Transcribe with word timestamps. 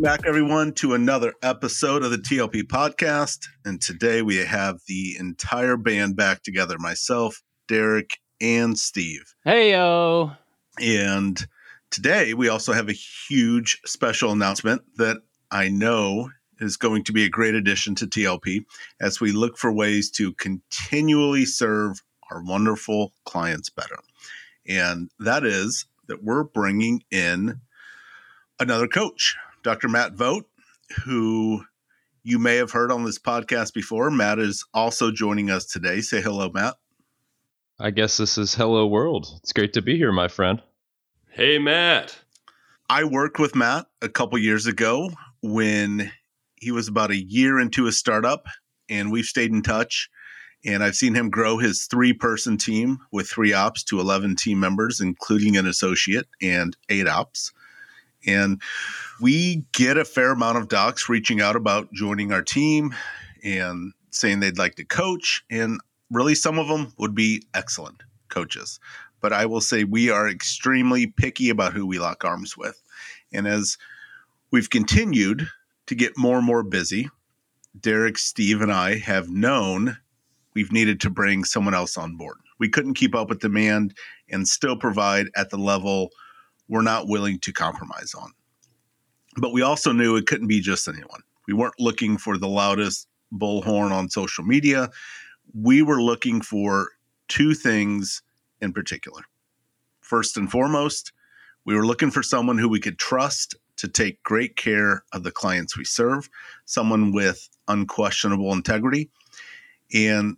Welcome 0.00 0.16
back, 0.16 0.26
everyone, 0.26 0.72
to 0.76 0.94
another 0.94 1.34
episode 1.42 2.02
of 2.02 2.10
the 2.10 2.16
TLP 2.16 2.62
podcast. 2.62 3.48
And 3.66 3.82
today 3.82 4.22
we 4.22 4.36
have 4.36 4.80
the 4.86 5.14
entire 5.18 5.76
band 5.76 6.16
back 6.16 6.42
together 6.42 6.78
myself, 6.78 7.42
Derek, 7.68 8.18
and 8.40 8.78
Steve. 8.78 9.34
Hey, 9.44 9.72
yo. 9.72 10.32
And 10.80 11.38
today 11.90 12.32
we 12.32 12.48
also 12.48 12.72
have 12.72 12.88
a 12.88 12.94
huge 12.94 13.78
special 13.84 14.32
announcement 14.32 14.80
that 14.96 15.18
I 15.50 15.68
know 15.68 16.30
is 16.60 16.78
going 16.78 17.04
to 17.04 17.12
be 17.12 17.24
a 17.24 17.28
great 17.28 17.54
addition 17.54 17.94
to 17.96 18.06
TLP 18.06 18.64
as 19.02 19.20
we 19.20 19.32
look 19.32 19.58
for 19.58 19.70
ways 19.70 20.10
to 20.12 20.32
continually 20.32 21.44
serve 21.44 22.00
our 22.30 22.42
wonderful 22.42 23.12
clients 23.26 23.68
better. 23.68 23.98
And 24.66 25.10
that 25.18 25.44
is 25.44 25.84
that 26.06 26.24
we're 26.24 26.44
bringing 26.44 27.02
in 27.10 27.60
another 28.58 28.88
coach, 28.88 29.36
Dr. 29.62 29.88
Matt 29.88 30.14
Vogt, 30.14 30.46
who 31.04 31.64
you 32.22 32.38
may 32.38 32.56
have 32.56 32.70
heard 32.70 32.92
on 32.92 33.04
this 33.04 33.18
podcast 33.18 33.74
before. 33.74 34.10
Matt 34.10 34.38
is 34.38 34.64
also 34.74 35.10
joining 35.10 35.50
us 35.50 35.66
today. 35.66 36.00
Say 36.00 36.20
hello, 36.20 36.50
Matt. 36.52 36.76
I 37.78 37.90
guess 37.90 38.18
this 38.18 38.36
is 38.36 38.54
Hello 38.54 38.86
World. 38.86 39.28
It's 39.38 39.52
great 39.52 39.72
to 39.72 39.82
be 39.82 39.96
here, 39.96 40.12
my 40.12 40.28
friend. 40.28 40.62
Hey, 41.30 41.58
Matt. 41.58 42.18
I 42.90 43.04
worked 43.04 43.38
with 43.38 43.54
Matt 43.54 43.86
a 44.02 44.08
couple 44.08 44.36
years 44.38 44.66
ago 44.66 45.10
when 45.42 46.12
he 46.56 46.70
was 46.72 46.88
about 46.88 47.10
a 47.10 47.16
year 47.16 47.58
into 47.58 47.86
a 47.86 47.92
startup, 47.92 48.46
and 48.90 49.10
we've 49.10 49.24
stayed 49.24 49.52
in 49.52 49.62
touch. 49.62 50.10
And 50.62 50.84
I've 50.84 50.96
seen 50.96 51.14
him 51.14 51.30
grow 51.30 51.56
his 51.56 51.84
three 51.84 52.12
person 52.12 52.58
team 52.58 52.98
with 53.12 53.30
three 53.30 53.54
ops 53.54 53.82
to 53.84 53.98
11 53.98 54.36
team 54.36 54.60
members, 54.60 55.00
including 55.00 55.56
an 55.56 55.66
associate 55.66 56.26
and 56.42 56.76
eight 56.90 57.08
ops. 57.08 57.50
And 58.26 58.60
we 59.20 59.64
get 59.72 59.96
a 59.96 60.04
fair 60.04 60.32
amount 60.32 60.58
of 60.58 60.68
docs 60.68 61.08
reaching 61.08 61.40
out 61.40 61.56
about 61.56 61.92
joining 61.92 62.32
our 62.32 62.42
team 62.42 62.94
and 63.42 63.92
saying 64.10 64.40
they'd 64.40 64.58
like 64.58 64.74
to 64.76 64.84
coach. 64.84 65.44
And 65.50 65.80
really, 66.10 66.34
some 66.34 66.58
of 66.58 66.68
them 66.68 66.92
would 66.98 67.14
be 67.14 67.44
excellent 67.54 68.02
coaches. 68.28 68.80
But 69.20 69.32
I 69.32 69.46
will 69.46 69.60
say 69.60 69.84
we 69.84 70.10
are 70.10 70.28
extremely 70.28 71.06
picky 71.06 71.50
about 71.50 71.72
who 71.72 71.86
we 71.86 71.98
lock 71.98 72.24
arms 72.24 72.56
with. 72.56 72.80
And 73.32 73.46
as 73.46 73.76
we've 74.50 74.70
continued 74.70 75.48
to 75.86 75.94
get 75.94 76.16
more 76.16 76.38
and 76.38 76.46
more 76.46 76.62
busy, 76.62 77.08
Derek, 77.78 78.18
Steve, 78.18 78.60
and 78.62 78.72
I 78.72 78.98
have 78.98 79.28
known 79.28 79.98
we've 80.54 80.72
needed 80.72 81.00
to 81.00 81.10
bring 81.10 81.44
someone 81.44 81.74
else 81.74 81.96
on 81.96 82.16
board. 82.16 82.38
We 82.58 82.68
couldn't 82.68 82.94
keep 82.94 83.14
up 83.14 83.28
with 83.28 83.40
demand 83.40 83.94
and 84.28 84.46
still 84.46 84.76
provide 84.76 85.28
at 85.36 85.50
the 85.50 85.58
level 85.58 86.10
we're 86.70 86.82
not 86.82 87.08
willing 87.08 87.38
to 87.40 87.52
compromise 87.52 88.14
on. 88.14 88.32
But 89.36 89.52
we 89.52 89.60
also 89.60 89.92
knew 89.92 90.16
it 90.16 90.26
couldn't 90.26 90.46
be 90.46 90.60
just 90.60 90.88
anyone. 90.88 91.20
We 91.46 91.52
weren't 91.52 91.78
looking 91.80 92.16
for 92.16 92.38
the 92.38 92.48
loudest 92.48 93.08
bullhorn 93.34 93.90
on 93.90 94.08
social 94.08 94.44
media. 94.44 94.88
We 95.52 95.82
were 95.82 96.00
looking 96.00 96.40
for 96.40 96.90
two 97.28 97.54
things 97.54 98.22
in 98.60 98.72
particular. 98.72 99.22
First 100.00 100.36
and 100.36 100.50
foremost, 100.50 101.12
we 101.64 101.74
were 101.74 101.86
looking 101.86 102.10
for 102.10 102.22
someone 102.22 102.56
who 102.56 102.68
we 102.68 102.80
could 102.80 102.98
trust 102.98 103.56
to 103.76 103.88
take 103.88 104.22
great 104.22 104.56
care 104.56 105.04
of 105.12 105.24
the 105.24 105.30
clients 105.32 105.76
we 105.76 105.84
serve, 105.84 106.28
someone 106.66 107.12
with 107.12 107.48
unquestionable 107.66 108.52
integrity, 108.52 109.10
and 109.92 110.36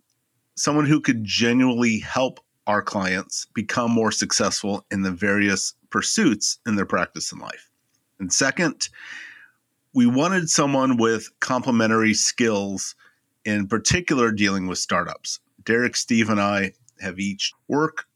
someone 0.57 0.87
who 0.87 1.01
could 1.01 1.25
genuinely 1.25 1.99
help 1.99 2.41
our 2.67 2.83
clients 2.83 3.47
become 3.55 3.91
more 3.91 4.13
successful 4.13 4.87
in 4.91 5.03
the 5.03 5.11
various 5.11 5.75
pursuits 5.93 6.59
in 6.67 6.75
their 6.75 6.87
practice 6.87 7.31
in 7.31 7.39
life. 7.39 7.71
And 8.19 8.33
second, 8.33 8.89
we 9.95 10.07
wanted 10.07 10.49
someone 10.49 10.97
with 10.97 11.29
complementary 11.41 12.15
skills, 12.15 12.95
in 13.45 13.69
particular 13.69 14.33
dealing 14.33 14.67
with 14.67 14.79
startups. 14.79 15.39
Derek, 15.65 15.97
Steve, 15.97 16.31
and 16.31 16.41
I 16.41 16.73
have 17.01 17.21
each 17.21 17.53
worked 17.69 18.07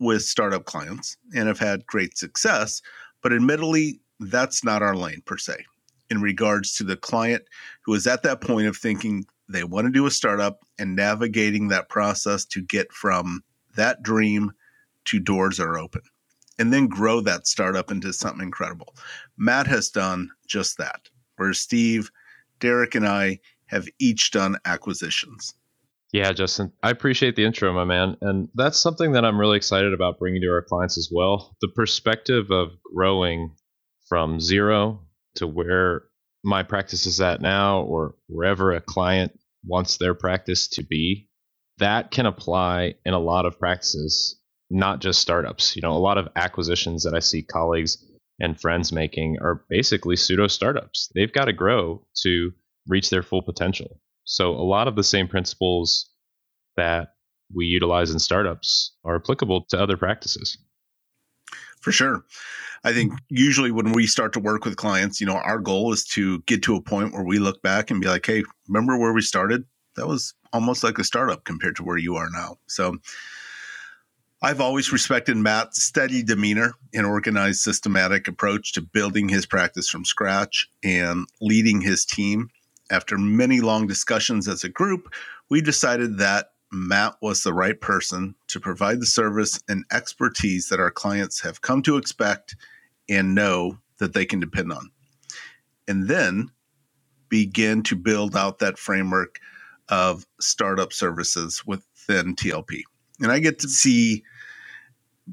with 0.00 0.22
startup 0.22 0.64
clients 0.64 1.16
and 1.34 1.48
have 1.48 1.58
had 1.58 1.86
great 1.86 2.16
success, 2.16 2.80
but 3.22 3.32
admittedly, 3.32 4.00
that's 4.20 4.64
not 4.64 4.82
our 4.82 4.96
lane 4.96 5.22
per 5.26 5.36
se 5.36 5.64
in 6.10 6.20
regards 6.20 6.74
to 6.76 6.84
the 6.84 6.96
client 6.96 7.44
who 7.82 7.94
is 7.94 8.06
at 8.06 8.22
that 8.22 8.40
point 8.40 8.66
of 8.66 8.76
thinking 8.76 9.26
they 9.48 9.64
want 9.64 9.86
to 9.86 9.92
do 9.92 10.06
a 10.06 10.10
startup 10.10 10.64
and 10.78 10.96
navigating 10.96 11.68
that 11.68 11.88
process 11.88 12.44
to 12.44 12.62
get 12.62 12.92
from 12.92 13.42
that 13.76 14.02
dream 14.02 14.52
to 15.04 15.20
doors 15.20 15.60
are 15.60 15.78
open 15.78 16.02
and 16.58 16.72
then 16.72 16.88
grow 16.88 17.20
that 17.20 17.46
startup 17.46 17.90
into 17.90 18.12
something 18.12 18.42
incredible. 18.42 18.94
Matt 19.36 19.66
has 19.66 19.88
done 19.90 20.30
just 20.46 20.78
that, 20.78 21.08
whereas 21.36 21.60
Steve, 21.60 22.10
Derek, 22.60 22.94
and 22.94 23.06
I 23.06 23.40
have 23.66 23.86
each 23.98 24.30
done 24.30 24.56
acquisitions. 24.64 25.54
Yeah, 26.12 26.32
Justin, 26.32 26.72
I 26.82 26.90
appreciate 26.90 27.36
the 27.36 27.44
intro, 27.44 27.72
my 27.74 27.84
man. 27.84 28.16
And 28.22 28.48
that's 28.54 28.78
something 28.78 29.12
that 29.12 29.26
I'm 29.26 29.38
really 29.38 29.58
excited 29.58 29.92
about 29.92 30.18
bringing 30.18 30.40
to 30.40 30.48
our 30.48 30.62
clients 30.62 30.96
as 30.96 31.10
well. 31.12 31.54
The 31.60 31.68
perspective 31.68 32.50
of 32.50 32.70
growing 32.82 33.54
from 34.08 34.40
zero 34.40 35.02
to 35.34 35.46
where 35.46 36.04
my 36.42 36.62
practice 36.62 37.04
is 37.04 37.20
at 37.20 37.42
now 37.42 37.82
or 37.82 38.14
wherever 38.26 38.72
a 38.72 38.80
client 38.80 39.38
wants 39.66 39.98
their 39.98 40.14
practice 40.14 40.68
to 40.68 40.82
be, 40.82 41.28
that 41.76 42.10
can 42.10 42.24
apply 42.24 42.94
in 43.04 43.12
a 43.12 43.18
lot 43.18 43.44
of 43.44 43.58
practices, 43.58 44.37
not 44.70 45.00
just 45.00 45.20
startups. 45.20 45.76
You 45.76 45.82
know, 45.82 45.92
a 45.92 45.98
lot 45.98 46.18
of 46.18 46.28
acquisitions 46.36 47.04
that 47.04 47.14
I 47.14 47.20
see 47.20 47.42
colleagues 47.42 48.04
and 48.40 48.60
friends 48.60 48.92
making 48.92 49.38
are 49.40 49.64
basically 49.68 50.16
pseudo 50.16 50.46
startups. 50.46 51.10
They've 51.14 51.32
got 51.32 51.46
to 51.46 51.52
grow 51.52 52.04
to 52.22 52.52
reach 52.86 53.10
their 53.10 53.22
full 53.22 53.42
potential. 53.42 54.00
So 54.24 54.50
a 54.50 54.62
lot 54.62 54.88
of 54.88 54.96
the 54.96 55.04
same 55.04 55.28
principles 55.28 56.10
that 56.76 57.14
we 57.52 57.66
utilize 57.66 58.10
in 58.10 58.18
startups 58.18 58.92
are 59.04 59.16
applicable 59.16 59.64
to 59.70 59.80
other 59.80 59.96
practices. 59.96 60.58
For 61.80 61.92
sure. 61.92 62.24
I 62.84 62.92
think 62.92 63.12
usually 63.28 63.70
when 63.70 63.92
we 63.92 64.06
start 64.06 64.32
to 64.34 64.40
work 64.40 64.64
with 64.64 64.76
clients, 64.76 65.20
you 65.20 65.26
know, 65.26 65.36
our 65.36 65.58
goal 65.58 65.92
is 65.92 66.04
to 66.08 66.40
get 66.42 66.62
to 66.64 66.76
a 66.76 66.82
point 66.82 67.12
where 67.12 67.24
we 67.24 67.38
look 67.38 67.62
back 67.62 67.90
and 67.90 68.00
be 68.00 68.06
like, 68.06 68.26
hey, 68.26 68.44
remember 68.68 68.96
where 68.98 69.12
we 69.12 69.22
started? 69.22 69.64
That 69.96 70.06
was 70.06 70.34
almost 70.52 70.84
like 70.84 70.98
a 70.98 71.04
startup 71.04 71.44
compared 71.44 71.76
to 71.76 71.82
where 71.82 71.96
you 71.96 72.14
are 72.16 72.28
now. 72.30 72.58
So 72.68 72.98
I've 74.40 74.60
always 74.60 74.92
respected 74.92 75.36
Matt's 75.36 75.82
steady 75.82 76.22
demeanor 76.22 76.74
and 76.94 77.04
organized, 77.04 77.60
systematic 77.60 78.28
approach 78.28 78.72
to 78.74 78.80
building 78.80 79.28
his 79.28 79.46
practice 79.46 79.88
from 79.88 80.04
scratch 80.04 80.68
and 80.84 81.26
leading 81.40 81.80
his 81.80 82.04
team 82.04 82.50
after 82.90 83.18
many 83.18 83.60
long 83.60 83.86
discussions 83.86 84.48
as 84.48 84.64
a 84.64 84.68
group, 84.68 85.12
we 85.50 85.60
decided 85.60 86.18
that 86.18 86.50
Matt 86.70 87.16
was 87.22 87.42
the 87.42 87.52
right 87.52 87.78
person 87.80 88.34
to 88.48 88.60
provide 88.60 89.00
the 89.00 89.06
service 89.06 89.58
and 89.68 89.84
expertise 89.90 90.68
that 90.68 90.80
our 90.80 90.90
clients 90.90 91.40
have 91.40 91.62
come 91.62 91.82
to 91.82 91.96
expect 91.96 92.56
and 93.08 93.34
know 93.34 93.78
that 93.98 94.12
they 94.12 94.26
can 94.26 94.40
depend 94.40 94.72
on. 94.72 94.90
And 95.86 96.08
then 96.08 96.50
begin 97.30 97.82
to 97.84 97.96
build 97.96 98.36
out 98.36 98.58
that 98.58 98.78
framework 98.78 99.38
of 99.88 100.26
startup 100.40 100.92
services 100.92 101.62
within 101.66 102.36
TLP. 102.36 102.82
And 103.20 103.32
I 103.32 103.38
get 103.38 103.58
to 103.60 103.68
see 103.68 104.22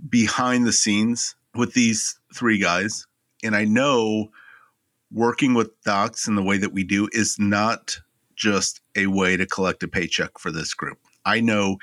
behind 0.09 0.66
the 0.66 0.73
scenes 0.73 1.35
with 1.53 1.73
these 1.73 2.19
three 2.34 2.57
guys. 2.57 3.07
And 3.44 3.56
I 3.56 3.66
know 3.66 4.30
working 5.12 5.54
with 5.54 5.80
docs 5.83 6.27
in 6.27 6.36
the 6.36 6.44
way 6.44 6.57
that 6.57 6.74
we 6.74 6.83
do 6.83 7.07
is 7.12 7.38
not 7.39 7.98
just 8.36 8.81
a 8.95 9.07
way 9.07 9.38
to 9.38 9.45
collect 9.45 9.83
a 9.83 9.88
paycheck 9.88 10.38
for 10.38 10.51
this 10.51 10.74
group. 10.74 10.98
I 11.25 11.39
know 11.39 11.77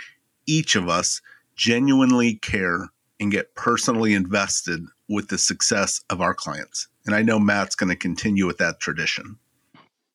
each 0.46 0.76
of 0.76 0.88
us 0.88 1.20
genuinely 1.56 2.34
care 2.36 2.90
and 3.20 3.30
get 3.30 3.54
personally 3.54 4.14
invested 4.14 4.82
with 5.08 5.28
the 5.28 5.38
success 5.38 6.02
of 6.10 6.20
our 6.20 6.34
clients. 6.34 6.88
And 7.06 7.14
I 7.14 7.22
know 7.22 7.38
Matt's 7.38 7.74
going 7.74 7.90
to 7.90 7.96
continue 7.96 8.46
with 8.46 8.58
that 8.58 8.80
tradition. 8.80 9.38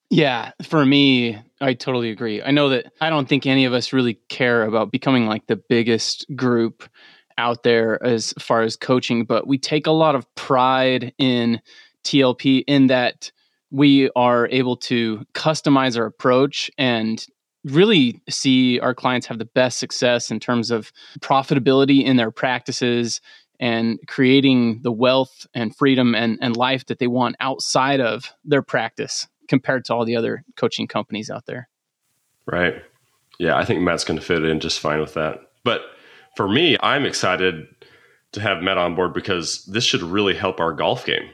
Yeah, 0.09 0.51
for 0.63 0.85
me, 0.85 1.37
I 1.59 1.73
totally 1.73 2.11
agree. 2.11 2.41
I 2.41 2.51
know 2.51 2.69
that 2.69 2.93
I 3.01 3.09
don't 3.09 3.27
think 3.27 3.45
any 3.45 3.65
of 3.65 3.73
us 3.73 3.91
really 3.91 4.15
care 4.29 4.63
about 4.63 4.91
becoming 4.91 5.27
like 5.27 5.47
the 5.47 5.57
biggest 5.57 6.25
group 6.35 6.83
out 7.37 7.63
there 7.63 8.03
as 8.03 8.33
far 8.39 8.61
as 8.61 8.75
coaching, 8.75 9.25
but 9.25 9.47
we 9.47 9.57
take 9.57 9.85
a 9.85 9.91
lot 9.91 10.15
of 10.15 10.33
pride 10.35 11.13
in 11.17 11.61
TLP 12.03 12.63
in 12.67 12.87
that 12.87 13.31
we 13.69 14.09
are 14.15 14.47
able 14.49 14.77
to 14.77 15.25
customize 15.33 15.97
our 15.97 16.05
approach 16.05 16.71
and 16.77 17.25
really 17.65 18.21
see 18.29 18.79
our 18.79 18.95
clients 18.95 19.27
have 19.27 19.39
the 19.39 19.45
best 19.45 19.77
success 19.77 20.31
in 20.31 20.39
terms 20.39 20.71
of 20.71 20.91
profitability 21.19 22.03
in 22.03 22.15
their 22.15 22.31
practices 22.31 23.19
and 23.59 23.99
creating 24.07 24.81
the 24.83 24.91
wealth 24.91 25.45
and 25.53 25.75
freedom 25.75 26.15
and, 26.15 26.37
and 26.41 26.55
life 26.55 26.85
that 26.85 26.99
they 26.99 27.07
want 27.07 27.35
outside 27.41 27.99
of 27.99 28.33
their 28.45 28.61
practice 28.61 29.27
compared 29.47 29.85
to 29.85 29.93
all 29.93 30.05
the 30.05 30.15
other 30.15 30.43
coaching 30.55 30.87
companies 30.87 31.29
out 31.29 31.45
there. 31.45 31.69
Right. 32.45 32.81
Yeah, 33.39 33.55
I 33.55 33.65
think 33.65 33.81
Matt's 33.81 34.03
going 34.03 34.19
to 34.19 34.25
fit 34.25 34.43
in 34.43 34.59
just 34.59 34.79
fine 34.79 34.99
with 34.99 35.13
that. 35.13 35.39
But 35.63 35.81
for 36.35 36.47
me, 36.47 36.77
I'm 36.81 37.05
excited 37.05 37.67
to 38.31 38.41
have 38.41 38.61
Matt 38.61 38.77
on 38.77 38.95
board 38.95 39.13
because 39.13 39.65
this 39.65 39.83
should 39.83 40.01
really 40.01 40.35
help 40.35 40.59
our 40.59 40.73
golf 40.73 41.05
game. 41.05 41.29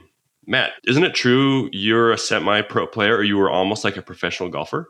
Matt, 0.46 0.72
isn't 0.86 1.04
it 1.04 1.14
true 1.14 1.70
you're 1.72 2.12
a 2.12 2.18
semi 2.18 2.62
pro 2.62 2.86
player 2.88 3.16
or 3.16 3.24
you 3.24 3.38
were 3.38 3.50
almost 3.50 3.84
like 3.84 3.98
a 3.98 4.02
professional 4.02 4.50
golfer? 4.50 4.90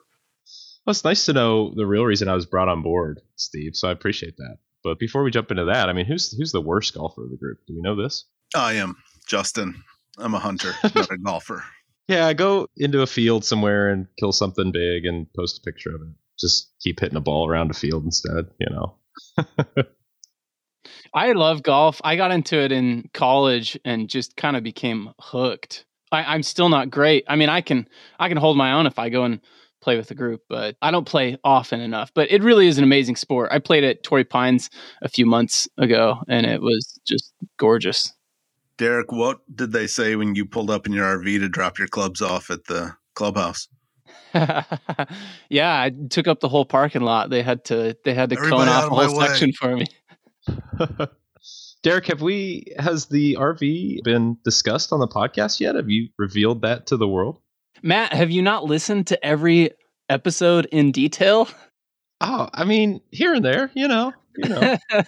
Well, 0.86 0.92
it's 0.92 1.04
nice 1.04 1.26
to 1.26 1.34
know 1.34 1.74
the 1.76 1.86
real 1.86 2.04
reason 2.04 2.28
I 2.28 2.34
was 2.34 2.46
brought 2.46 2.68
on 2.68 2.82
board, 2.82 3.22
Steve. 3.36 3.76
So 3.76 3.88
I 3.88 3.92
appreciate 3.92 4.36
that. 4.38 4.58
But 4.84 5.00
before 5.00 5.24
we 5.24 5.32
jump 5.32 5.50
into 5.50 5.66
that, 5.66 5.88
I 5.88 5.94
mean, 5.94 6.06
who's 6.06 6.36
who's 6.36 6.52
the 6.52 6.62
worst 6.62 6.94
golfer 6.94 7.24
of 7.24 7.30
the 7.32 7.38
group? 7.38 7.60
Do 7.68 7.76
we 7.76 7.82
know 7.82 7.96
this? 7.96 8.26
I 8.56 8.74
am 8.74 8.98
Justin. 9.28 9.82
I'm 10.18 10.34
a 10.34 10.40
hunter, 10.40 10.74
not 10.84 11.12
a 11.12 11.18
golfer. 11.24 11.64
Yeah, 12.08 12.34
go 12.34 12.68
into 12.76 13.02
a 13.02 13.08
field 13.08 13.46
somewhere 13.46 13.90
and 13.90 14.08
kill 14.20 14.32
something 14.32 14.72
big 14.72 15.06
and 15.06 15.28
post 15.34 15.60
a 15.60 15.62
picture 15.62 15.96
of 15.96 16.02
it. 16.02 16.14
Just 16.40 16.72
keep 16.82 17.00
hitting 17.00 17.18
a 17.18 17.22
ball 17.22 17.48
around 17.48 17.72
a 17.72 17.74
field 17.74 18.04
instead, 18.04 18.48
you 18.60 18.68
know. 18.70 18.96
I 21.14 21.32
love 21.34 21.64
golf. 21.64 22.02
I 22.04 22.16
got 22.16 22.32
into 22.32 22.58
it 22.60 22.72
in 22.72 23.10
college 23.14 23.80
and 23.86 24.10
just 24.10 24.36
kind 24.36 24.58
of 24.58 24.64
became 24.64 25.12
hooked. 25.20 25.86
I, 26.12 26.36
am 26.36 26.44
still 26.44 26.70
not 26.70 26.90
great. 26.90 27.24
I 27.28 27.36
mean, 27.36 27.50
I 27.50 27.62
can 27.62 27.88
I 28.20 28.30
can 28.30 28.38
hold 28.38 28.58
my 28.58 28.74
own 28.74 28.86
if 28.86 29.00
I 29.00 29.10
go 29.10 29.24
and 29.24 29.40
play 29.82 29.98
with 29.98 30.12
a 30.12 30.16
group, 30.16 30.42
but 30.50 30.76
I 30.82 30.92
don't 30.92 31.08
play 31.08 31.38
often 31.44 31.82
enough. 31.82 32.12
But 32.14 32.32
it 32.32 32.44
really 32.44 32.68
is 32.68 32.78
an 32.78 32.84
amazing 32.84 33.16
sport. 33.16 33.50
I 33.52 33.60
played 33.60 33.84
at 33.84 34.04
Torrey 34.04 34.24
Pines 34.24 34.70
a 35.02 35.10
few 35.10 35.26
months 35.26 35.68
ago, 35.78 36.18
and 36.28 36.46
it 36.46 36.62
was 36.62 37.00
just 37.06 37.34
gorgeous. 37.58 38.14
Derek, 38.84 39.14
what 39.14 39.40
did 39.56 39.72
they 39.72 39.88
say 39.88 40.18
when 40.18 40.36
you 40.36 40.46
pulled 40.46 40.70
up 40.70 40.86
in 40.86 40.92
your 40.92 41.06
RV 41.18 41.40
to 41.40 41.48
drop 41.48 41.80
your 41.80 41.88
clubs 41.88 42.22
off 42.22 42.52
at 42.52 42.66
the 42.66 42.94
clubhouse? 43.16 43.70
yeah, 44.34 45.80
I 45.80 45.90
took 46.10 46.28
up 46.28 46.42
the 46.42 46.50
whole 46.50 46.66
parking 46.66 47.02
lot. 47.02 47.30
They 47.30 47.44
had 47.44 47.64
to 47.66 47.96
they 48.04 48.14
had 48.14 48.32
to 48.32 48.36
Everybody 48.36 48.66
cone 48.66 48.68
off 48.68 48.92
a 48.92 48.94
whole 48.94 49.22
section 49.22 49.54
for 49.54 49.78
me. 49.78 49.86
Derek, 51.84 52.08
have 52.08 52.22
we 52.22 52.74
has 52.78 53.06
the 53.06 53.38
RV 53.40 54.04
been 54.04 54.38
discussed 54.44 54.92
on 54.92 55.00
the 55.00 55.08
podcast 55.08 55.62
yet? 55.62 55.76
Have 55.76 55.90
you 55.90 56.10
revealed 56.18 56.64
that 56.64 56.88
to 56.88 56.98
the 56.98 57.08
world? 57.08 57.40
Matt, 57.84 58.12
have 58.12 58.32
you 58.32 58.42
not 58.42 58.66
listened 58.66 59.08
to 59.08 59.26
every 59.26 59.72
episode 60.10 60.66
in 60.74 60.92
detail? 60.92 61.48
Oh, 62.20 62.50
I 62.54 62.66
mean, 62.66 63.00
here 63.12 63.34
and 63.34 63.46
there, 63.46 63.72
you 63.76 63.88
know, 63.88 64.12
you 64.36 64.50
know. 64.50 64.78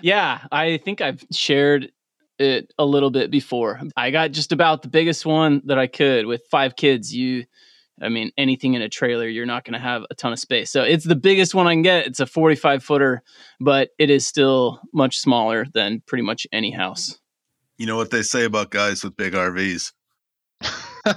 yeah, 0.00 0.46
I 0.52 0.76
think 0.76 1.00
I've 1.00 1.24
shared 1.32 1.90
it 2.38 2.72
a 2.78 2.84
little 2.84 3.10
bit 3.10 3.30
before. 3.30 3.80
I 3.96 4.10
got 4.10 4.32
just 4.32 4.52
about 4.52 4.82
the 4.82 4.88
biggest 4.88 5.24
one 5.24 5.62
that 5.66 5.78
I 5.78 5.86
could 5.86 6.26
with 6.26 6.42
five 6.50 6.76
kids. 6.76 7.14
You 7.14 7.46
I 8.00 8.10
mean, 8.10 8.30
anything 8.36 8.74
in 8.74 8.82
a 8.82 8.88
trailer, 8.88 9.26
you're 9.26 9.46
not 9.46 9.64
going 9.64 9.72
to 9.72 9.78
have 9.78 10.04
a 10.10 10.14
ton 10.14 10.32
of 10.32 10.38
space. 10.38 10.70
So 10.70 10.82
it's 10.82 11.04
the 11.04 11.16
biggest 11.16 11.54
one 11.54 11.66
I 11.66 11.72
can 11.72 11.82
get. 11.82 12.06
It's 12.06 12.20
a 12.20 12.26
45 12.26 12.82
footer, 12.82 13.22
but 13.58 13.90
it 13.98 14.10
is 14.10 14.26
still 14.26 14.80
much 14.92 15.18
smaller 15.18 15.66
than 15.72 16.02
pretty 16.06 16.22
much 16.22 16.46
any 16.52 16.70
house. 16.70 17.18
You 17.78 17.86
know 17.86 17.96
what 17.96 18.10
they 18.10 18.22
say 18.22 18.44
about 18.44 18.70
guys 18.70 19.02
with 19.02 19.16
big 19.16 19.32
RVs? 19.32 19.92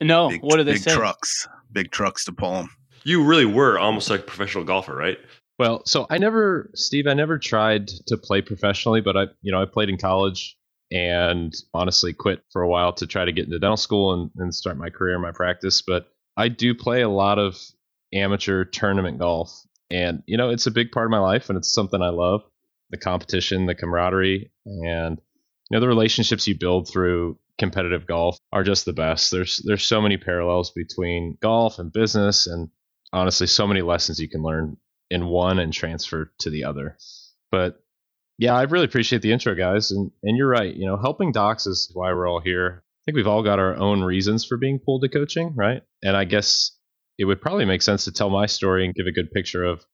no, 0.00 0.28
big, 0.28 0.42
what 0.42 0.56
do 0.56 0.64
they 0.64 0.72
big 0.72 0.82
say? 0.82 0.90
Big 0.90 0.98
trucks, 0.98 1.48
big 1.72 1.90
trucks 1.90 2.24
to 2.24 2.32
pull 2.32 2.52
them. 2.52 2.70
You 3.04 3.22
really 3.22 3.44
were 3.44 3.78
almost 3.78 4.10
like 4.10 4.20
a 4.20 4.24
professional 4.24 4.64
golfer, 4.64 4.94
right? 4.94 5.18
Well, 5.58 5.82
so 5.86 6.06
I 6.10 6.18
never, 6.18 6.70
Steve, 6.74 7.06
I 7.06 7.14
never 7.14 7.38
tried 7.38 7.88
to 8.06 8.16
play 8.16 8.42
professionally, 8.42 9.00
but 9.00 9.16
I, 9.16 9.26
you 9.40 9.52
know, 9.52 9.62
I 9.62 9.66
played 9.66 9.88
in 9.88 9.98
college 9.98 10.56
and 10.90 11.54
honestly 11.72 12.12
quit 12.12 12.42
for 12.52 12.62
a 12.62 12.68
while 12.68 12.92
to 12.94 13.06
try 13.06 13.24
to 13.24 13.32
get 13.32 13.46
into 13.46 13.58
dental 13.58 13.76
school 13.76 14.14
and, 14.14 14.30
and 14.36 14.54
start 14.54 14.76
my 14.76 14.90
career, 14.90 15.18
my 15.18 15.32
practice. 15.32 15.82
But 15.82 16.08
I 16.36 16.48
do 16.48 16.74
play 16.74 17.02
a 17.02 17.08
lot 17.08 17.38
of 17.38 17.56
amateur 18.12 18.64
tournament 18.64 19.18
golf. 19.18 19.50
And, 19.90 20.22
you 20.26 20.36
know, 20.36 20.50
it's 20.50 20.66
a 20.66 20.72
big 20.72 20.90
part 20.90 21.06
of 21.06 21.10
my 21.10 21.18
life 21.18 21.48
and 21.48 21.56
it's 21.56 21.72
something 21.72 22.02
I 22.02 22.08
love 22.08 22.42
the 22.90 22.96
competition, 22.96 23.66
the 23.66 23.74
camaraderie, 23.74 24.50
and, 24.66 25.18
you 25.70 25.76
know, 25.76 25.80
the 25.80 25.88
relationships 25.88 26.46
you 26.46 26.58
build 26.58 26.88
through 26.88 27.38
competitive 27.58 28.06
golf 28.06 28.38
are 28.52 28.64
just 28.64 28.84
the 28.84 28.92
best. 28.92 29.30
There's 29.30 29.62
there's 29.64 29.84
so 29.84 30.00
many 30.00 30.16
parallels 30.16 30.70
between 30.72 31.38
golf 31.40 31.78
and 31.78 31.92
business 31.92 32.46
and 32.46 32.68
honestly 33.12 33.46
so 33.46 33.66
many 33.66 33.82
lessons 33.82 34.18
you 34.20 34.28
can 34.28 34.42
learn 34.42 34.76
in 35.10 35.26
one 35.26 35.58
and 35.58 35.72
transfer 35.72 36.32
to 36.40 36.50
the 36.50 36.64
other. 36.64 36.96
But 37.50 37.80
yeah, 38.38 38.54
I 38.54 38.62
really 38.62 38.86
appreciate 38.86 39.22
the 39.22 39.32
intro, 39.32 39.54
guys. 39.54 39.90
And 39.90 40.10
and 40.22 40.36
you're 40.36 40.48
right. 40.48 40.74
You 40.74 40.86
know, 40.86 40.96
helping 40.96 41.32
docs 41.32 41.66
is 41.66 41.90
why 41.94 42.12
we're 42.12 42.28
all 42.28 42.40
here. 42.40 42.82
I 42.82 43.00
think 43.04 43.16
we've 43.16 43.28
all 43.28 43.42
got 43.42 43.58
our 43.58 43.76
own 43.76 44.02
reasons 44.02 44.44
for 44.44 44.56
being 44.56 44.78
pulled 44.78 45.02
to 45.02 45.08
coaching, 45.08 45.54
right? 45.54 45.82
And 46.02 46.16
I 46.16 46.24
guess 46.24 46.72
it 47.18 47.26
would 47.26 47.40
probably 47.40 47.64
make 47.64 47.82
sense 47.82 48.04
to 48.04 48.12
tell 48.12 48.30
my 48.30 48.46
story 48.46 48.84
and 48.84 48.94
give 48.94 49.06
a 49.06 49.12
good 49.12 49.30
picture 49.30 49.64
of 49.64 49.84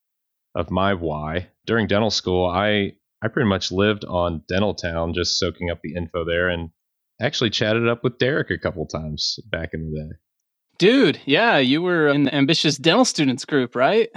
of 0.54 0.70
my 0.70 0.94
why. 0.94 1.48
During 1.66 1.86
dental 1.86 2.10
school, 2.10 2.46
I 2.46 2.92
I 3.22 3.28
pretty 3.28 3.48
much 3.48 3.70
lived 3.70 4.04
on 4.04 4.42
Dental 4.48 4.74
Town, 4.74 5.12
just 5.12 5.38
soaking 5.38 5.70
up 5.70 5.80
the 5.82 5.94
info 5.94 6.24
there, 6.24 6.48
and 6.48 6.70
actually 7.20 7.50
chatted 7.50 7.88
up 7.88 8.02
with 8.02 8.18
Derek 8.18 8.50
a 8.50 8.58
couple 8.58 8.86
times 8.86 9.38
back 9.50 9.70
in 9.74 9.90
the 9.90 10.00
day. 10.00 10.16
Dude, 10.78 11.20
yeah, 11.26 11.58
you 11.58 11.82
were 11.82 12.08
in 12.08 12.24
the 12.24 12.34
ambitious 12.34 12.78
dental 12.78 13.04
students 13.04 13.44
group, 13.44 13.76
right? 13.76 14.08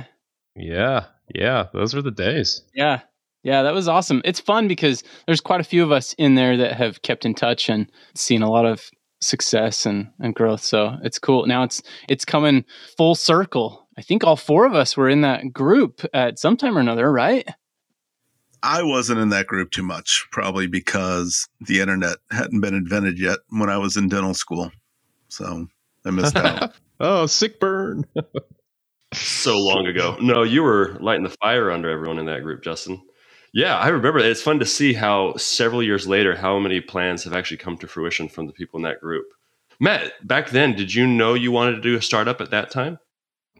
Yeah, 0.56 1.06
yeah, 1.34 1.68
those 1.74 1.94
were 1.94 2.02
the 2.02 2.12
days. 2.12 2.62
Yeah, 2.74 3.02
yeah, 3.44 3.64
that 3.64 3.74
was 3.74 3.88
awesome. 3.88 4.22
It's 4.24 4.40
fun 4.40 4.68
because 4.68 5.04
there's 5.26 5.42
quite 5.42 5.60
a 5.60 5.66
few 5.66 5.84
of 5.84 5.92
us 5.92 6.14
in 6.14 6.36
there 6.36 6.56
that 6.58 6.74
have 6.74 7.02
kept 7.02 7.26
in 7.26 7.34
touch 7.34 7.70
and 7.70 7.92
seen 8.16 8.42
a 8.42 8.50
lot 8.50 8.66
of 8.66 8.90
success 9.20 9.86
and, 9.86 10.10
and 10.20 10.34
growth. 10.34 10.62
So 10.62 10.98
it's 11.04 11.20
cool. 11.20 11.46
Now 11.46 11.64
it's 11.64 11.82
it's 12.08 12.26
coming 12.26 12.66
full 12.98 13.16
circle. 13.16 13.88
I 13.98 14.02
think 14.02 14.24
all 14.24 14.36
four 14.36 14.66
of 14.66 14.74
us 14.74 14.98
were 14.98 15.10
in 15.10 15.22
that 15.22 15.54
group 15.54 16.06
at 16.14 16.40
some 16.40 16.58
time 16.58 16.78
or 16.78 16.82
another, 16.82 17.12
right? 17.12 17.48
I 18.64 18.82
wasn't 18.82 19.20
in 19.20 19.30
that 19.30 19.48
group 19.48 19.72
too 19.72 19.84
much, 19.84 20.26
probably 20.32 20.68
because 20.68 21.48
the 21.60 21.82
internet 21.82 22.18
hadn't 22.32 22.62
been 22.62 22.74
invented 22.74 23.20
yet 23.20 23.40
when 23.50 23.70
I 23.70 23.78
was 23.78 23.98
in 23.98 24.08
dental 24.08 24.34
school. 24.34 24.72
So 25.28 25.68
I 26.06 26.12
missed 26.12 26.38
out. 26.38 26.74
oh, 27.02 27.26
sick 27.26 27.60
burn. 27.60 28.06
so 29.14 29.58
long 29.58 29.88
ago. 29.88 30.18
No, 30.22 30.44
you 30.44 30.64
were 30.64 30.98
lighting 31.02 31.24
the 31.24 31.36
fire 31.42 31.72
under 31.72 31.90
everyone 31.90 32.20
in 32.20 32.28
that 32.28 32.44
group, 32.44 32.64
Justin. 32.64 33.02
Yeah, 33.54 33.78
I 33.78 33.90
remember. 33.90 34.20
It's 34.20 34.42
fun 34.42 34.60
to 34.60 34.66
see 34.66 34.94
how 34.94 35.36
several 35.38 35.84
years 35.84 36.08
later, 36.08 36.36
how 36.36 36.60
many 36.60 36.82
plans 36.82 37.24
have 37.26 37.34
actually 37.34 37.58
come 37.58 37.78
to 37.80 37.88
fruition 37.88 38.30
from 38.30 38.48
the 38.48 38.54
people 38.54 38.78
in 38.78 38.84
that 38.84 39.02
group. 39.02 39.26
Matt, 39.80 40.14
back 40.28 40.52
then, 40.52 40.76
did 40.76 40.94
you 40.94 41.08
know 41.08 41.34
you 41.36 41.52
wanted 41.52 41.76
to 41.76 41.82
do 41.82 41.96
a 41.98 42.02
startup 42.02 42.42
at 42.42 42.52
that 42.52 42.72
time? 42.72 43.00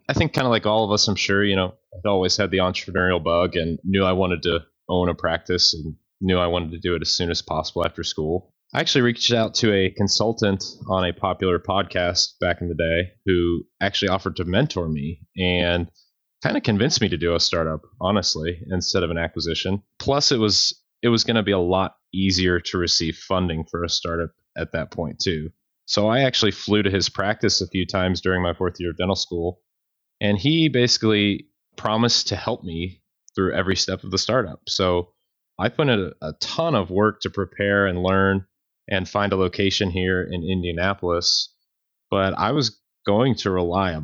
I 0.10 0.14
think, 0.14 0.34
kind 0.34 0.46
of 0.48 0.52
like 0.52 0.66
all 0.66 0.86
of 0.86 0.92
us, 0.92 1.08
I'm 1.08 1.16
sure, 1.16 1.44
you 1.44 1.56
know, 1.56 1.76
I'd 1.96 2.08
always 2.10 2.38
had 2.38 2.52
the 2.52 2.60
entrepreneurial 2.60 3.24
bug 3.24 3.56
and 3.56 3.80
knew 3.84 4.04
I 4.06 4.14
wanted 4.14 4.44
to 4.44 4.62
own 4.90 5.10
a 5.10 5.16
practice 5.16 5.74
and 5.74 5.96
knew 6.22 6.38
I 6.40 6.48
wanted 6.48 6.72
to 6.72 6.80
do 6.80 6.96
it 6.96 7.02
as 7.04 7.10
soon 7.12 7.32
as 7.32 7.42
possible 7.42 7.86
after 7.86 8.04
school. 8.04 8.53
I 8.74 8.80
actually 8.80 9.02
reached 9.02 9.32
out 9.32 9.54
to 9.56 9.72
a 9.72 9.92
consultant 9.92 10.64
on 10.90 11.06
a 11.06 11.14
popular 11.14 11.60
podcast 11.60 12.40
back 12.42 12.60
in 12.60 12.70
the 12.70 12.76
day 12.76 13.12
who 13.26 13.64
actually 13.80 14.10
offered 14.10 14.36
to 14.38 14.46
mentor 14.46 14.90
me. 14.90 15.20
And 15.38 15.90
kind 16.44 16.58
of 16.58 16.64
convinced 16.64 17.00
me 17.00 17.08
to 17.08 17.18
do 17.18 17.34
a 17.34 17.40
startup, 17.40 17.82
honestly, 18.02 18.60
instead 18.70 19.02
of 19.02 19.10
an 19.10 19.18
acquisition. 19.18 19.82
Plus, 19.98 20.32
it 20.32 20.38
was 20.38 20.78
it 21.02 21.08
was 21.08 21.24
going 21.24 21.36
to 21.36 21.44
be 21.44 21.52
a 21.52 21.60
lot 21.60 21.96
easier 22.14 22.60
to 22.60 22.78
receive 22.78 23.16
funding 23.18 23.66
for 23.66 23.84
a 23.84 23.90
startup 23.90 24.32
at 24.58 24.74
that 24.74 24.92
point 24.92 25.20
too. 25.20 25.50
So 25.86 26.08
I 26.08 26.22
actually 26.22 26.52
flew 26.52 26.84
to 26.84 26.90
his 26.90 27.10
practice 27.10 27.60
a 27.60 27.68
few 27.68 27.86
times 27.86 28.22
during 28.22 28.42
my 28.42 28.54
fourth 28.54 28.80
year 28.80 28.92
of 28.92 28.98
dental 28.98 29.16
school, 29.16 29.60
and 30.22 30.38
he 30.38 30.70
basically 30.70 31.48
promised 31.76 32.28
to 32.28 32.36
help 32.36 32.64
me 32.64 33.02
through 33.36 33.54
every 33.54 33.76
step 33.76 34.04
of 34.04 34.12
the 34.12 34.18
startup. 34.18 34.62
So 34.68 35.10
I 35.60 35.70
put 35.70 35.90
in 35.90 36.14
a, 36.22 36.28
a 36.28 36.34
ton 36.40 36.76
of 36.76 36.90
work 36.90 37.22
to 37.22 37.30
prepare 37.30 37.86
and 37.88 38.04
learn 38.04 38.46
and 38.90 39.08
find 39.08 39.34
a 39.34 39.38
location 39.38 39.90
here 39.90 40.22
in 40.24 40.44
Indianapolis, 40.44 41.54
but 42.10 42.34
I 42.38 42.52
was 42.52 42.80
going 43.06 43.36
to 43.36 43.52
rely 43.52 43.92
a 43.92 44.02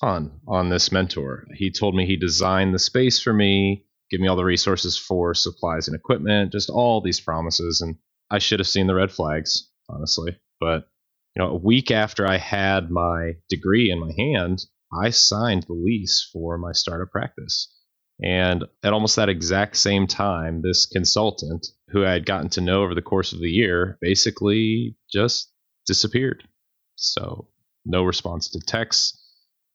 ton 0.00 0.40
on 0.46 0.68
this 0.68 0.90
mentor. 0.90 1.46
He 1.54 1.70
told 1.70 1.94
me 1.94 2.06
he 2.06 2.16
designed 2.16 2.74
the 2.74 2.78
space 2.78 3.20
for 3.20 3.32
me, 3.32 3.84
give 4.10 4.20
me 4.20 4.28
all 4.28 4.36
the 4.36 4.44
resources 4.44 4.96
for 4.96 5.34
supplies 5.34 5.88
and 5.88 5.96
equipment, 5.96 6.52
just 6.52 6.70
all 6.70 7.00
these 7.00 7.20
promises. 7.20 7.80
And 7.80 7.96
I 8.30 8.38
should 8.38 8.60
have 8.60 8.68
seen 8.68 8.86
the 8.86 8.94
red 8.94 9.10
flags, 9.10 9.70
honestly. 9.88 10.38
But 10.60 10.88
you 11.34 11.42
know, 11.42 11.50
a 11.50 11.56
week 11.56 11.90
after 11.90 12.26
I 12.26 12.38
had 12.38 12.90
my 12.90 13.32
degree 13.50 13.90
in 13.90 13.98
my 13.98 14.12
hand, 14.16 14.64
I 14.92 15.10
signed 15.10 15.64
the 15.64 15.74
lease 15.74 16.28
for 16.32 16.56
my 16.56 16.72
startup 16.72 17.10
practice. 17.10 17.72
And 18.22 18.64
at 18.82 18.94
almost 18.94 19.16
that 19.16 19.28
exact 19.28 19.76
same 19.76 20.06
time, 20.06 20.62
this 20.62 20.86
consultant 20.86 21.66
who 21.88 22.04
I 22.04 22.12
had 22.12 22.26
gotten 22.26 22.48
to 22.50 22.60
know 22.60 22.82
over 22.82 22.94
the 22.94 23.02
course 23.02 23.32
of 23.32 23.40
the 23.40 23.50
year 23.50 23.98
basically 24.00 24.96
just 25.12 25.52
disappeared. 25.86 26.46
So, 26.96 27.48
no 27.84 28.02
response 28.02 28.48
to 28.50 28.60
texts, 28.60 29.22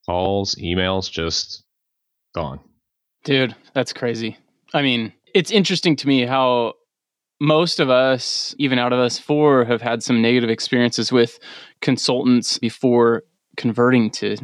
calls, 0.05 0.55
emails, 0.55 1.09
just 1.09 1.63
gone. 2.35 2.59
Dude, 3.23 3.55
that's 3.73 3.93
crazy. 3.93 4.37
I 4.73 4.81
mean, 4.81 5.13
it's 5.33 5.51
interesting 5.51 5.95
to 5.97 6.07
me 6.07 6.25
how 6.25 6.73
most 7.39 7.79
of 7.79 7.89
us, 7.89 8.53
even 8.59 8.77
out 8.77 8.93
of 8.93 8.99
us 8.99 9.17
four, 9.17 9.65
have 9.65 9.81
had 9.81 10.03
some 10.03 10.21
negative 10.21 10.49
experiences 10.49 11.11
with 11.11 11.39
consultants 11.81 12.57
before 12.57 13.23
converting 13.57 14.09
to 14.11 14.37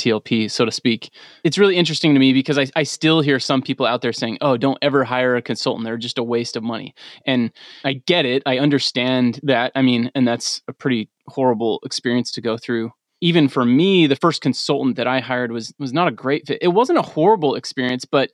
TLP, 0.00 0.50
so 0.50 0.64
to 0.64 0.72
speak. 0.72 1.12
It's 1.44 1.58
really 1.58 1.76
interesting 1.76 2.14
to 2.14 2.20
me 2.20 2.32
because 2.32 2.58
I, 2.58 2.66
I 2.74 2.82
still 2.82 3.20
hear 3.20 3.38
some 3.38 3.62
people 3.62 3.86
out 3.86 4.02
there 4.02 4.12
saying, 4.12 4.38
oh, 4.40 4.56
don't 4.56 4.78
ever 4.82 5.04
hire 5.04 5.36
a 5.36 5.42
consultant. 5.42 5.84
They're 5.84 5.96
just 5.96 6.18
a 6.18 6.22
waste 6.22 6.56
of 6.56 6.62
money. 6.62 6.94
And 7.26 7.52
I 7.84 7.94
get 7.94 8.24
it. 8.26 8.42
I 8.46 8.58
understand 8.58 9.40
that. 9.42 9.72
I 9.74 9.82
mean, 9.82 10.10
and 10.14 10.26
that's 10.26 10.62
a 10.68 10.72
pretty 10.72 11.10
horrible 11.28 11.80
experience 11.84 12.32
to 12.32 12.40
go 12.40 12.56
through. 12.56 12.92
Even 13.20 13.48
for 13.48 13.64
me, 13.64 14.06
the 14.06 14.16
first 14.16 14.40
consultant 14.40 14.96
that 14.96 15.06
I 15.06 15.20
hired 15.20 15.52
was 15.52 15.74
was 15.78 15.92
not 15.92 16.08
a 16.08 16.12
great 16.12 16.46
fit. 16.46 16.58
It 16.62 16.68
wasn't 16.68 16.98
a 16.98 17.02
horrible 17.02 17.54
experience, 17.54 18.06
but 18.06 18.30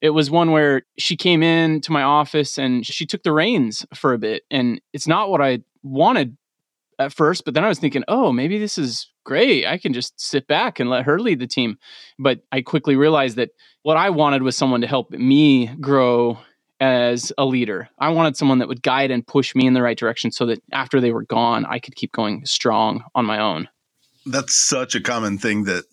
it 0.00 0.10
was 0.10 0.30
one 0.30 0.50
where 0.50 0.82
she 0.98 1.16
came 1.16 1.42
in 1.42 1.80
to 1.82 1.92
my 1.92 2.02
office 2.02 2.58
and 2.58 2.86
she 2.86 3.06
took 3.06 3.22
the 3.22 3.32
reins 3.32 3.86
for 3.94 4.12
a 4.12 4.18
bit 4.18 4.44
and 4.50 4.80
it's 4.92 5.06
not 5.06 5.30
what 5.30 5.40
i 5.40 5.58
wanted 5.82 6.36
at 6.98 7.12
first 7.12 7.44
but 7.44 7.54
then 7.54 7.64
i 7.64 7.68
was 7.68 7.78
thinking 7.78 8.04
oh 8.08 8.32
maybe 8.32 8.58
this 8.58 8.78
is 8.78 9.10
great 9.26 9.66
i 9.66 9.76
can 9.76 9.92
just 9.92 10.18
sit 10.20 10.46
back 10.46 10.80
and 10.80 10.88
let 10.88 11.04
her 11.04 11.18
lead 11.18 11.38
the 11.38 11.46
team 11.46 11.76
but 12.18 12.40
i 12.52 12.62
quickly 12.62 12.96
realized 12.96 13.36
that 13.36 13.50
what 13.82 13.96
i 13.96 14.08
wanted 14.08 14.42
was 14.42 14.56
someone 14.56 14.80
to 14.80 14.86
help 14.86 15.10
me 15.10 15.66
grow 15.80 16.38
as 16.80 17.32
a 17.36 17.44
leader 17.44 17.88
i 17.98 18.08
wanted 18.08 18.36
someone 18.36 18.58
that 18.58 18.68
would 18.68 18.82
guide 18.82 19.10
and 19.10 19.26
push 19.26 19.54
me 19.54 19.66
in 19.66 19.74
the 19.74 19.82
right 19.82 19.98
direction 19.98 20.30
so 20.30 20.46
that 20.46 20.62
after 20.72 21.00
they 21.00 21.12
were 21.12 21.24
gone 21.24 21.66
i 21.66 21.78
could 21.78 21.96
keep 21.96 22.12
going 22.12 22.44
strong 22.46 23.02
on 23.14 23.26
my 23.26 23.38
own 23.38 23.68
that's 24.26 24.54
such 24.54 24.94
a 24.94 25.00
common 25.00 25.38
thing 25.38 25.64
that 25.64 25.84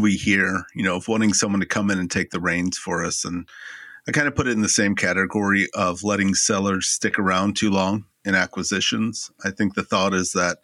we 0.00 0.14
hear, 0.14 0.64
you 0.74 0.82
know, 0.82 0.96
of 0.96 1.08
wanting 1.08 1.34
someone 1.34 1.60
to 1.60 1.66
come 1.66 1.90
in 1.90 1.98
and 1.98 2.10
take 2.10 2.30
the 2.30 2.40
reins 2.40 2.78
for 2.78 3.04
us. 3.04 3.24
And 3.24 3.48
I 4.08 4.12
kind 4.12 4.28
of 4.28 4.34
put 4.34 4.46
it 4.46 4.52
in 4.52 4.62
the 4.62 4.68
same 4.68 4.94
category 4.94 5.68
of 5.74 6.02
letting 6.02 6.34
sellers 6.34 6.88
stick 6.88 7.18
around 7.18 7.56
too 7.56 7.70
long 7.70 8.06
in 8.24 8.34
acquisitions. 8.34 9.30
I 9.44 9.50
think 9.50 9.74
the 9.74 9.82
thought 9.82 10.14
is 10.14 10.32
that 10.32 10.58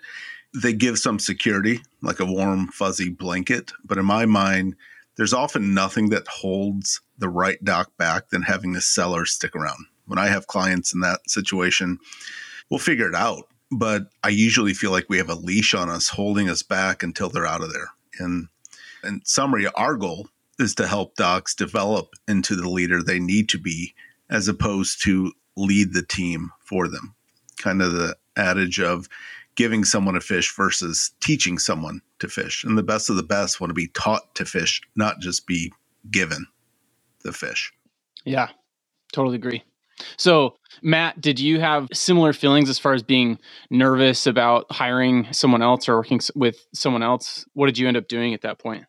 they 0.62 0.72
give 0.72 0.98
some 0.98 1.18
security, 1.18 1.80
like 2.02 2.20
a 2.20 2.24
warm, 2.24 2.68
fuzzy 2.68 3.08
blanket. 3.08 3.72
But 3.84 3.98
in 3.98 4.04
my 4.04 4.26
mind, 4.26 4.74
there's 5.16 5.32
often 5.32 5.74
nothing 5.74 6.10
that 6.10 6.26
holds 6.26 7.00
the 7.18 7.28
right 7.28 7.62
doc 7.64 7.96
back 7.96 8.30
than 8.30 8.42
having 8.42 8.72
the 8.72 8.80
seller 8.80 9.24
stick 9.24 9.54
around. 9.54 9.86
When 10.06 10.18
I 10.18 10.26
have 10.26 10.46
clients 10.46 10.94
in 10.94 11.00
that 11.00 11.28
situation, 11.28 11.98
we'll 12.70 12.78
figure 12.78 13.08
it 13.08 13.14
out. 13.14 13.44
But 13.70 14.08
I 14.24 14.30
usually 14.30 14.74
feel 14.74 14.90
like 14.90 15.08
we 15.08 15.18
have 15.18 15.28
a 15.28 15.34
leash 15.34 15.74
on 15.74 15.90
us 15.90 16.08
holding 16.08 16.48
us 16.48 16.62
back 16.62 17.02
until 17.02 17.28
they're 17.28 17.46
out 17.46 17.62
of 17.62 17.72
there. 17.72 17.90
And 18.18 18.48
in 19.04 19.20
summary, 19.24 19.66
our 19.66 19.96
goal 19.96 20.28
is 20.58 20.74
to 20.76 20.86
help 20.86 21.14
docs 21.16 21.54
develop 21.54 22.14
into 22.26 22.56
the 22.56 22.68
leader 22.68 23.02
they 23.02 23.20
need 23.20 23.48
to 23.50 23.58
be 23.58 23.94
as 24.30 24.48
opposed 24.48 25.02
to 25.02 25.32
lead 25.56 25.92
the 25.92 26.02
team 26.02 26.50
for 26.64 26.88
them. 26.88 27.14
Kind 27.58 27.82
of 27.82 27.92
the 27.92 28.16
adage 28.36 28.80
of 28.80 29.08
giving 29.58 29.82
someone 29.84 30.14
a 30.14 30.20
fish 30.20 30.54
versus 30.54 31.10
teaching 31.20 31.58
someone 31.58 32.00
to 32.20 32.28
fish. 32.28 32.62
And 32.62 32.78
the 32.78 32.82
best 32.84 33.10
of 33.10 33.16
the 33.16 33.24
best 33.24 33.60
want 33.60 33.70
to 33.70 33.74
be 33.74 33.88
taught 33.88 34.32
to 34.36 34.44
fish, 34.44 34.80
not 34.94 35.18
just 35.18 35.48
be 35.48 35.72
given 36.12 36.46
the 37.24 37.32
fish. 37.32 37.72
Yeah, 38.24 38.50
totally 39.12 39.34
agree. 39.34 39.64
So, 40.16 40.54
Matt, 40.80 41.20
did 41.20 41.40
you 41.40 41.58
have 41.58 41.88
similar 41.92 42.32
feelings 42.32 42.70
as 42.70 42.78
far 42.78 42.94
as 42.94 43.02
being 43.02 43.40
nervous 43.68 44.28
about 44.28 44.70
hiring 44.70 45.26
someone 45.32 45.60
else 45.60 45.88
or 45.88 45.96
working 45.96 46.20
with 46.36 46.64
someone 46.72 47.02
else? 47.02 47.44
What 47.54 47.66
did 47.66 47.78
you 47.78 47.88
end 47.88 47.96
up 47.96 48.06
doing 48.06 48.34
at 48.34 48.42
that 48.42 48.60
point? 48.60 48.84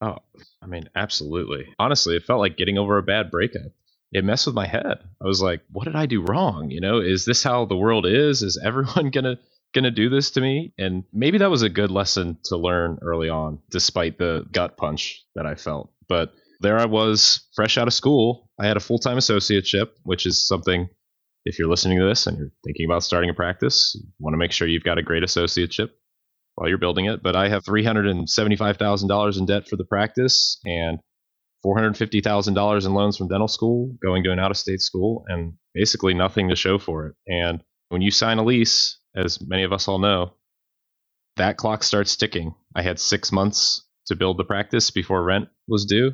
Oh, 0.00 0.18
I 0.62 0.66
mean, 0.66 0.88
absolutely. 0.94 1.66
Honestly, 1.80 2.14
it 2.14 2.22
felt 2.22 2.38
like 2.38 2.56
getting 2.56 2.78
over 2.78 2.96
a 2.96 3.02
bad 3.02 3.28
breakup. 3.28 3.72
It 4.12 4.24
messed 4.24 4.46
with 4.46 4.54
my 4.54 4.68
head. 4.68 4.98
I 5.20 5.26
was 5.26 5.42
like, 5.42 5.62
what 5.72 5.84
did 5.84 5.96
I 5.96 6.06
do 6.06 6.22
wrong? 6.22 6.70
You 6.70 6.80
know, 6.80 7.00
is 7.00 7.24
this 7.24 7.42
how 7.42 7.64
the 7.64 7.76
world 7.76 8.06
is? 8.06 8.42
Is 8.42 8.56
everyone 8.64 9.10
going 9.10 9.24
to 9.24 9.38
going 9.74 9.84
to 9.84 9.90
do 9.90 10.08
this 10.08 10.30
to 10.32 10.40
me? 10.40 10.72
And 10.78 11.04
maybe 11.12 11.38
that 11.38 11.50
was 11.50 11.62
a 11.62 11.68
good 11.68 11.90
lesson 11.90 12.38
to 12.44 12.56
learn 12.56 12.98
early 13.02 13.28
on 13.28 13.60
despite 13.70 14.18
the 14.18 14.46
gut 14.52 14.76
punch 14.76 15.24
that 15.34 15.46
I 15.46 15.54
felt. 15.54 15.92
But 16.08 16.32
there 16.60 16.78
I 16.78 16.86
was, 16.86 17.48
fresh 17.54 17.78
out 17.78 17.88
of 17.88 17.94
school. 17.94 18.50
I 18.58 18.66
had 18.66 18.76
a 18.76 18.80
full 18.80 18.98
time 18.98 19.16
associateship, 19.16 19.88
which 20.02 20.26
is 20.26 20.46
something, 20.46 20.88
if 21.44 21.58
you're 21.58 21.68
listening 21.68 21.98
to 21.98 22.04
this 22.04 22.26
and 22.26 22.36
you're 22.36 22.52
thinking 22.64 22.84
about 22.84 23.02
starting 23.02 23.30
a 23.30 23.34
practice, 23.34 23.94
you 23.94 24.08
want 24.18 24.34
to 24.34 24.38
make 24.38 24.52
sure 24.52 24.68
you've 24.68 24.84
got 24.84 24.98
a 24.98 25.02
great 25.02 25.22
associateship 25.22 25.88
while 26.56 26.68
you're 26.68 26.78
building 26.78 27.06
it. 27.06 27.22
But 27.22 27.36
I 27.36 27.48
have 27.48 27.64
$375,000 27.64 29.38
in 29.38 29.46
debt 29.46 29.68
for 29.68 29.76
the 29.76 29.84
practice 29.84 30.60
and 30.64 30.98
$450,000 31.64 32.86
in 32.86 32.94
loans 32.94 33.16
from 33.16 33.28
dental 33.28 33.48
school, 33.48 33.96
going 34.02 34.22
to 34.24 34.32
an 34.32 34.38
out 34.38 34.50
of 34.50 34.56
state 34.56 34.80
school, 34.80 35.24
and 35.28 35.54
basically 35.74 36.14
nothing 36.14 36.48
to 36.48 36.56
show 36.56 36.78
for 36.78 37.06
it. 37.06 37.14
And 37.26 37.62
when 37.88 38.02
you 38.02 38.10
sign 38.10 38.38
a 38.38 38.44
lease, 38.44 38.99
as 39.14 39.40
many 39.40 39.64
of 39.64 39.72
us 39.72 39.88
all 39.88 39.98
know, 39.98 40.34
that 41.36 41.56
clock 41.56 41.82
starts 41.82 42.16
ticking. 42.16 42.54
I 42.74 42.82
had 42.82 42.98
six 42.98 43.32
months 43.32 43.86
to 44.06 44.16
build 44.16 44.36
the 44.36 44.44
practice 44.44 44.90
before 44.90 45.22
rent 45.22 45.48
was 45.68 45.84
due 45.84 46.12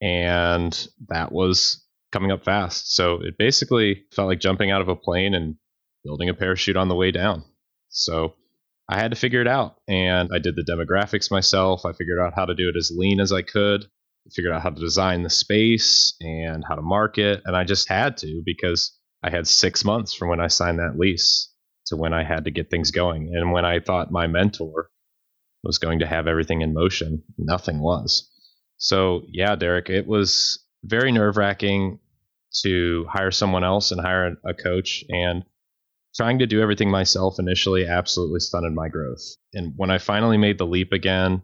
and 0.00 0.88
that 1.08 1.32
was 1.32 1.84
coming 2.12 2.30
up 2.30 2.44
fast. 2.44 2.94
So 2.94 3.20
it 3.22 3.38
basically 3.38 4.04
felt 4.12 4.28
like 4.28 4.40
jumping 4.40 4.70
out 4.70 4.80
of 4.80 4.88
a 4.88 4.96
plane 4.96 5.34
and 5.34 5.56
building 6.04 6.28
a 6.28 6.34
parachute 6.34 6.76
on 6.76 6.88
the 6.88 6.94
way 6.94 7.10
down. 7.10 7.44
So 7.88 8.34
I 8.88 8.98
had 8.98 9.10
to 9.10 9.16
figure 9.16 9.40
it 9.40 9.48
out. 9.48 9.76
And 9.88 10.30
I 10.32 10.38
did 10.38 10.54
the 10.56 10.64
demographics 10.64 11.30
myself. 11.30 11.84
I 11.84 11.92
figured 11.92 12.20
out 12.20 12.34
how 12.34 12.44
to 12.44 12.54
do 12.54 12.68
it 12.68 12.76
as 12.76 12.92
lean 12.94 13.20
as 13.20 13.32
I 13.32 13.42
could. 13.42 13.84
I 13.84 14.30
figured 14.32 14.52
out 14.52 14.62
how 14.62 14.70
to 14.70 14.80
design 14.80 15.22
the 15.22 15.30
space 15.30 16.14
and 16.20 16.64
how 16.66 16.74
to 16.74 16.82
market. 16.82 17.42
And 17.44 17.56
I 17.56 17.64
just 17.64 17.88
had 17.88 18.16
to 18.18 18.42
because 18.44 18.96
I 19.22 19.30
had 19.30 19.48
six 19.48 19.84
months 19.84 20.14
from 20.14 20.28
when 20.28 20.40
I 20.40 20.48
signed 20.48 20.78
that 20.78 20.98
lease 20.98 21.52
to 21.86 21.96
when 21.96 22.12
I 22.12 22.24
had 22.24 22.44
to 22.44 22.50
get 22.50 22.70
things 22.70 22.90
going. 22.90 23.32
And 23.34 23.52
when 23.52 23.64
I 23.64 23.80
thought 23.80 24.10
my 24.10 24.26
mentor 24.26 24.90
was 25.62 25.78
going 25.78 26.00
to 26.00 26.06
have 26.06 26.26
everything 26.26 26.62
in 26.62 26.74
motion, 26.74 27.22
nothing 27.38 27.80
was. 27.80 28.30
So 28.78 29.22
yeah, 29.28 29.56
Derek, 29.56 29.90
it 29.90 30.06
was 30.06 30.64
very 30.84 31.12
nerve 31.12 31.36
wracking 31.36 31.98
to 32.62 33.06
hire 33.10 33.30
someone 33.30 33.64
else 33.64 33.90
and 33.90 34.00
hire 34.00 34.36
a 34.44 34.54
coach 34.54 35.04
and 35.08 35.44
trying 36.14 36.38
to 36.38 36.46
do 36.46 36.62
everything 36.62 36.90
myself 36.90 37.38
initially 37.38 37.86
absolutely 37.86 38.40
stunted 38.40 38.72
my 38.72 38.88
growth. 38.88 39.22
And 39.52 39.74
when 39.76 39.90
I 39.90 39.98
finally 39.98 40.38
made 40.38 40.58
the 40.58 40.66
leap 40.66 40.92
again 40.92 41.42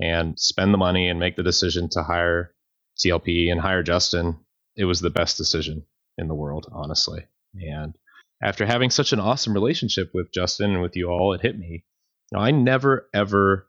and 0.00 0.38
spend 0.38 0.74
the 0.74 0.78
money 0.78 1.08
and 1.08 1.20
make 1.20 1.36
the 1.36 1.42
decision 1.42 1.88
to 1.90 2.02
hire 2.02 2.52
TLP 2.98 3.50
and 3.50 3.60
hire 3.60 3.82
Justin, 3.82 4.38
it 4.76 4.84
was 4.84 5.00
the 5.00 5.10
best 5.10 5.36
decision 5.36 5.84
in 6.16 6.28
the 6.28 6.34
world, 6.34 6.66
honestly. 6.72 7.24
And 7.54 7.96
after 8.42 8.66
having 8.66 8.90
such 8.90 9.12
an 9.12 9.20
awesome 9.20 9.54
relationship 9.54 10.10
with 10.14 10.32
Justin 10.32 10.72
and 10.72 10.82
with 10.82 10.96
you 10.96 11.08
all, 11.08 11.32
it 11.32 11.40
hit 11.40 11.58
me. 11.58 11.84
Know, 12.32 12.40
I 12.40 12.50
never 12.50 13.08
ever 13.14 13.66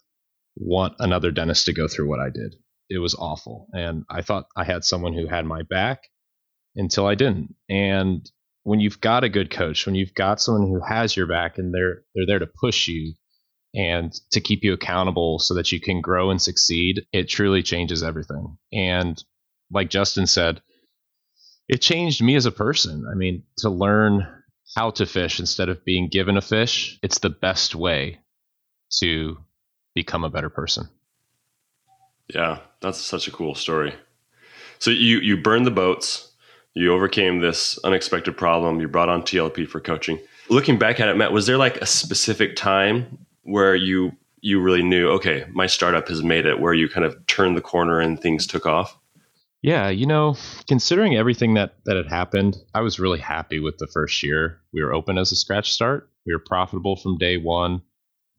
want 0.55 0.95
another 0.99 1.31
dentist 1.31 1.65
to 1.67 1.73
go 1.73 1.87
through 1.87 2.09
what 2.09 2.19
I 2.19 2.29
did 2.29 2.55
it 2.89 2.97
was 2.97 3.15
awful. 3.15 3.67
And 3.71 4.03
I 4.09 4.21
thought 4.21 4.47
I 4.55 4.63
had 4.63 4.83
someone 4.83 5.13
who 5.13 5.27
had 5.27 5.45
my 5.45 5.61
back 5.61 6.03
until 6.75 7.05
I 7.05 7.15
didn't. 7.15 7.55
And 7.69 8.29
when 8.63 8.79
you've 8.79 8.99
got 8.99 9.23
a 9.23 9.29
good 9.29 9.51
coach, 9.51 9.85
when 9.85 9.95
you've 9.95 10.13
got 10.13 10.41
someone 10.41 10.67
who 10.67 10.81
has 10.81 11.15
your 11.15 11.27
back 11.27 11.57
and 11.57 11.73
they're 11.73 12.03
they're 12.13 12.25
there 12.25 12.39
to 12.39 12.47
push 12.47 12.87
you 12.87 13.13
and 13.75 14.11
to 14.31 14.41
keep 14.41 14.63
you 14.63 14.73
accountable 14.73 15.37
so 15.39 15.53
that 15.53 15.71
you 15.71 15.79
can 15.79 16.01
grow 16.01 16.31
and 16.31 16.41
succeed, 16.41 17.05
it 17.13 17.29
truly 17.29 17.61
changes 17.61 18.01
everything. 18.01 18.57
And 18.73 19.23
like 19.71 19.89
Justin 19.89 20.25
said, 20.25 20.61
it 21.67 21.77
changed 21.77 22.23
me 22.23 22.35
as 22.35 22.47
a 22.47 22.51
person. 22.51 23.05
I 23.09 23.13
mean, 23.13 23.43
to 23.59 23.69
learn 23.69 24.27
how 24.75 24.91
to 24.91 25.05
fish 25.05 25.39
instead 25.39 25.69
of 25.69 25.83
being 25.83 26.07
given 26.07 26.37
a 26.37 26.41
fish, 26.41 26.99
it's 27.01 27.19
the 27.19 27.29
best 27.29 27.75
way 27.75 28.19
to 28.99 29.37
become 29.95 30.23
a 30.23 30.29
better 30.29 30.49
person. 30.49 30.87
Yeah, 32.33 32.59
that's 32.81 32.99
such 32.99 33.27
a 33.27 33.31
cool 33.31 33.55
story. 33.55 33.93
So 34.77 34.91
you 34.91 35.19
you 35.19 35.37
burned 35.37 35.65
the 35.65 35.71
boats, 35.71 36.31
you 36.73 36.93
overcame 36.93 37.39
this 37.39 37.77
unexpected 37.83 38.37
problem, 38.37 38.79
you 38.79 38.87
brought 38.87 39.09
on 39.09 39.23
TLP 39.23 39.67
for 39.67 39.79
coaching. 39.79 40.19
Looking 40.49 40.79
back 40.79 40.99
at 40.99 41.09
it, 41.09 41.17
Matt, 41.17 41.31
was 41.31 41.45
there 41.47 41.57
like 41.57 41.77
a 41.77 41.85
specific 41.85 42.55
time 42.55 43.25
where 43.43 43.75
you 43.75 44.13
you 44.41 44.61
really 44.61 44.83
knew, 44.83 45.09
okay, 45.09 45.45
my 45.51 45.67
startup 45.67 46.07
has 46.07 46.23
made 46.23 46.45
it, 46.45 46.59
where 46.59 46.73
you 46.73 46.87
kind 46.87 47.05
of 47.05 47.25
turned 47.27 47.57
the 47.57 47.61
corner 47.61 47.99
and 47.99 48.21
things 48.21 48.47
took 48.47 48.65
off? 48.65 48.97
Yeah, 49.61 49.89
you 49.89 50.05
know, 50.05 50.37
considering 50.67 51.15
everything 51.15 51.55
that 51.55 51.75
that 51.85 51.97
had 51.97 52.07
happened, 52.07 52.57
I 52.73 52.81
was 52.81 52.99
really 52.99 53.19
happy 53.19 53.59
with 53.59 53.77
the 53.77 53.89
first 53.93 54.23
year. 54.23 54.61
We 54.73 54.81
were 54.81 54.93
open 54.93 55.17
as 55.17 55.31
a 55.31 55.35
scratch 55.35 55.73
start. 55.73 56.09
We 56.25 56.33
were 56.33 56.43
profitable 56.45 56.95
from 56.95 57.17
day 57.17 57.37
one. 57.37 57.81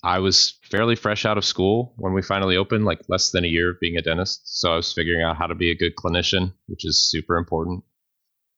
I 0.03 0.21
was 0.21 0.59
fairly 0.63 0.97
fresh 0.97 1.27
out 1.27 1.37
of 1.37 1.45
school 1.45 1.93
when 1.99 2.15
we 2.15 2.23
finally 2.23 2.57
opened, 2.57 2.87
like 2.87 3.03
less 3.11 3.33
than 3.33 3.45
a 3.45 3.49
year 3.49 3.71
of 3.71 3.81
being 3.81 3.99
a 3.99 4.03
dentist. 4.03 4.41
So 4.45 4.73
I 4.73 4.77
was 4.77 4.95
figuring 4.95 5.23
out 5.23 5.37
how 5.37 5.47
to 5.47 5.55
be 5.55 5.71
a 5.71 5.77
good 5.77 5.95
clinician, 5.95 6.55
which 6.69 6.87
is 6.87 7.11
super 7.11 7.37
important. 7.37 7.85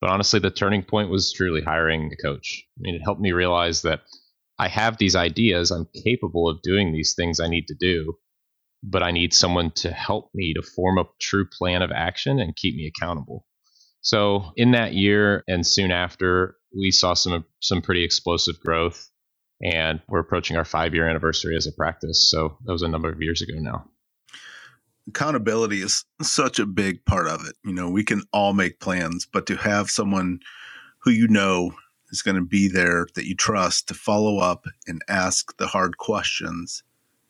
But 0.01 0.11
honestly, 0.11 0.39
the 0.39 0.51
turning 0.51 0.85
point 0.85 1.11
was 1.11 1.33
truly 1.33 1.63
hiring 1.63 2.13
a 2.13 2.23
coach. 2.23 2.65
I 2.79 2.81
mean, 2.81 2.95
it 2.95 3.03
helped 3.03 3.21
me 3.21 3.33
realize 3.33 3.83
that 3.83 4.03
I 4.59 4.69
have 4.69 4.99
these 4.99 5.17
ideas, 5.17 5.73
I'm 5.73 5.89
capable 6.05 6.49
of 6.49 6.63
doing 6.63 6.93
these 6.93 7.15
things 7.15 7.41
I 7.41 7.49
need 7.49 7.67
to 7.69 7.75
do, 7.75 8.17
but 8.83 9.03
I 9.03 9.11
need 9.11 9.33
someone 9.33 9.71
to 9.77 9.93
help 9.93 10.31
me 10.35 10.55
to 10.55 10.63
form 10.63 10.99
a 10.99 11.05
true 11.21 11.47
plan 11.47 11.83
of 11.83 11.93
action 11.93 12.41
and 12.41 12.57
keep 12.57 12.75
me 12.75 12.87
accountable. 12.87 13.47
So 14.01 14.53
in 14.57 14.73
that 14.73 14.95
year 14.95 15.45
and 15.47 15.67
soon 15.67 15.93
after, 15.93 16.57
we 16.77 16.91
saw 16.91 17.15
some 17.15 17.45
some 17.61 17.83
pretty 17.83 18.05
explosive 18.05 18.59
growth 18.61 19.11
and 19.63 20.01
we're 20.09 20.19
approaching 20.19 20.57
our 20.57 20.65
five 20.65 20.95
year 20.95 21.09
anniversary 21.09 21.57
as 21.57 21.67
a 21.67 21.73
practice. 21.73 22.31
So 22.31 22.59
that 22.65 22.73
was 22.73 22.83
a 22.83 22.89
number 22.89 23.11
of 23.11 23.23
years 23.23 23.43
ago 23.43 23.55
now. 23.59 23.85
accountability 25.09 25.83
is 25.83 26.05
such 26.21 26.59
a 26.59 26.67
big 26.67 27.05
part 27.05 27.29
of 27.29 27.47
it. 27.47 27.55
You 27.65 27.73
know, 27.73 27.91
we 27.91 28.05
can 28.05 28.23
all 28.33 28.53
make 28.53 28.81
plans, 28.81 29.27
but 29.31 29.47
to 29.47 29.57
have 29.57 29.91
someone 29.91 30.41
who 31.03 31.11
you 31.11 31.29
know 31.29 31.73
is 32.11 32.23
going 32.23 32.37
to 32.37 32.45
be 32.45 32.69
there 32.69 33.07
that 33.15 33.27
you 33.27 33.35
trust 33.37 33.89
to 33.89 33.95
follow 33.95 34.39
up 34.39 34.67
and 34.87 35.03
ask 35.09 35.57
the 35.57 35.67
hard 35.69 35.97
questions 35.99 36.83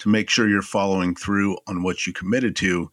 to 0.03 0.09
make 0.09 0.29
sure 0.29 0.49
you're 0.49 0.63
following 0.63 1.15
through 1.15 1.57
on 1.69 1.85
what 1.85 2.09
you 2.09 2.13
committed 2.13 2.57
to 2.57 2.91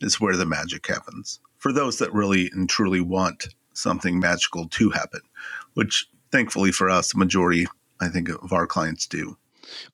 is 0.00 0.18
where 0.18 0.36
the 0.36 0.46
magic 0.46 0.86
happens. 0.86 1.38
For 1.58 1.70
those 1.70 1.98
that 1.98 2.14
really 2.14 2.50
and 2.54 2.66
truly 2.66 3.02
want 3.02 3.48
something 3.74 4.18
magical 4.18 4.66
to 4.66 4.88
happen, 4.88 5.20
which 5.74 6.08
thankfully 6.32 6.72
for 6.72 6.88
us, 6.88 7.12
the 7.12 7.18
majority, 7.18 7.66
I 8.00 8.08
think, 8.08 8.30
of 8.30 8.54
our 8.54 8.66
clients 8.66 9.06
do. 9.06 9.36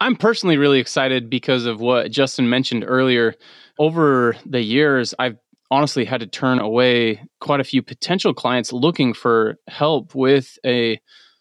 I'm 0.00 0.14
personally 0.14 0.56
really 0.56 0.78
excited 0.78 1.28
because 1.28 1.66
of 1.66 1.80
what 1.80 2.12
Justin 2.12 2.48
mentioned 2.48 2.84
earlier. 2.86 3.34
Over 3.80 4.36
the 4.46 4.62
years, 4.62 5.14
I've 5.18 5.38
honestly 5.68 6.04
had 6.04 6.20
to 6.20 6.28
turn 6.28 6.60
away 6.60 7.26
quite 7.40 7.58
a 7.58 7.64
few 7.64 7.82
potential 7.82 8.34
clients 8.34 8.72
looking 8.72 9.14
for 9.14 9.58
help 9.66 10.14
with 10.14 10.58
a 10.64 11.00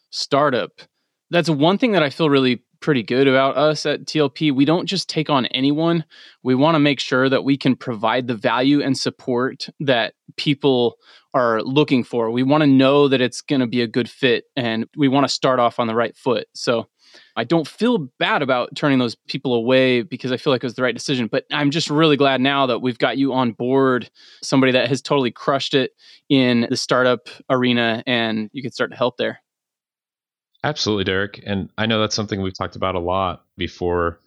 startup. 0.10 0.82
That's 1.30 1.50
one 1.50 1.78
thing 1.78 1.92
that 1.92 2.02
I 2.02 2.10
feel 2.10 2.28
really 2.28 2.64
pretty 2.82 3.04
good 3.04 3.28
about 3.28 3.58
us 3.58 3.86
at 3.86 4.06
TLP. 4.06 4.54
We 4.54 4.66
don't 4.66 4.88
just 4.88 5.10
take 5.10 5.30
on 5.30 5.46
anyone. 5.48 6.04
We 6.44 6.56
want 6.56 6.76
to 6.76 6.80
make 6.80 7.00
sure 7.00 7.30
that 7.30 7.44
we 7.44 7.58
can 7.58 7.76
provide 7.76 8.28
the 8.28 8.36
value 8.36 8.82
and 8.82 8.98
support 8.98 9.68
that 9.80 10.16
people 10.38 10.98
are 11.34 11.62
looking 11.62 12.04
for. 12.04 12.30
We 12.32 12.44
want 12.44 12.62
to 12.62 12.68
know 12.68 13.08
that 13.08 13.22
it's 13.22 13.42
going 13.42 13.62
to 13.62 13.68
be 13.68 13.82
a 13.82 13.88
good 13.88 14.10
fit 14.10 14.46
and 14.56 14.88
we 14.98 15.08
want 15.08 15.24
to 15.24 15.34
start 15.34 15.60
off 15.60 15.80
on 15.80 15.88
the 15.88 15.96
right 15.96 16.16
foot. 16.16 16.48
So 16.54 16.88
I 17.36 17.44
don't 17.44 17.68
feel 17.68 18.10
bad 18.20 18.42
about 18.42 18.76
turning 18.76 19.00
those 19.00 19.16
people 19.28 19.54
away 19.54 20.02
because 20.02 20.32
I 20.32 20.38
feel 20.38 20.52
like 20.52 20.64
it 20.64 20.68
was 20.68 20.76
the 20.76 20.84
right 20.84 20.96
decision. 20.96 21.28
But 21.28 21.46
I'm 21.52 21.72
just 21.72 21.90
really 21.90 22.18
glad 22.18 22.42
now 22.42 22.66
that 22.66 22.80
we've 22.80 22.98
got 22.98 23.18
you 23.18 23.34
on 23.34 23.52
board, 23.52 24.10
somebody 24.42 24.72
that 24.74 24.88
has 24.90 25.02
totally 25.02 25.32
crushed 25.32 25.74
it 25.74 25.92
in 26.30 26.68
the 26.70 26.78
startup 26.78 27.30
arena, 27.50 28.04
and 28.08 28.50
you 28.54 28.62
can 28.62 28.72
start 28.72 28.92
to 28.92 28.98
help 28.98 29.18
there. 29.18 29.42
Absolutely, 30.64 31.04
Derek. 31.06 31.42
And 31.46 31.70
I 31.78 31.86
know 31.86 32.00
that's 32.00 32.16
something 32.16 32.42
we've 32.42 32.58
talked 32.58 32.76
about 32.76 32.96
a 32.96 33.00
lot 33.00 33.46
before 33.58 34.20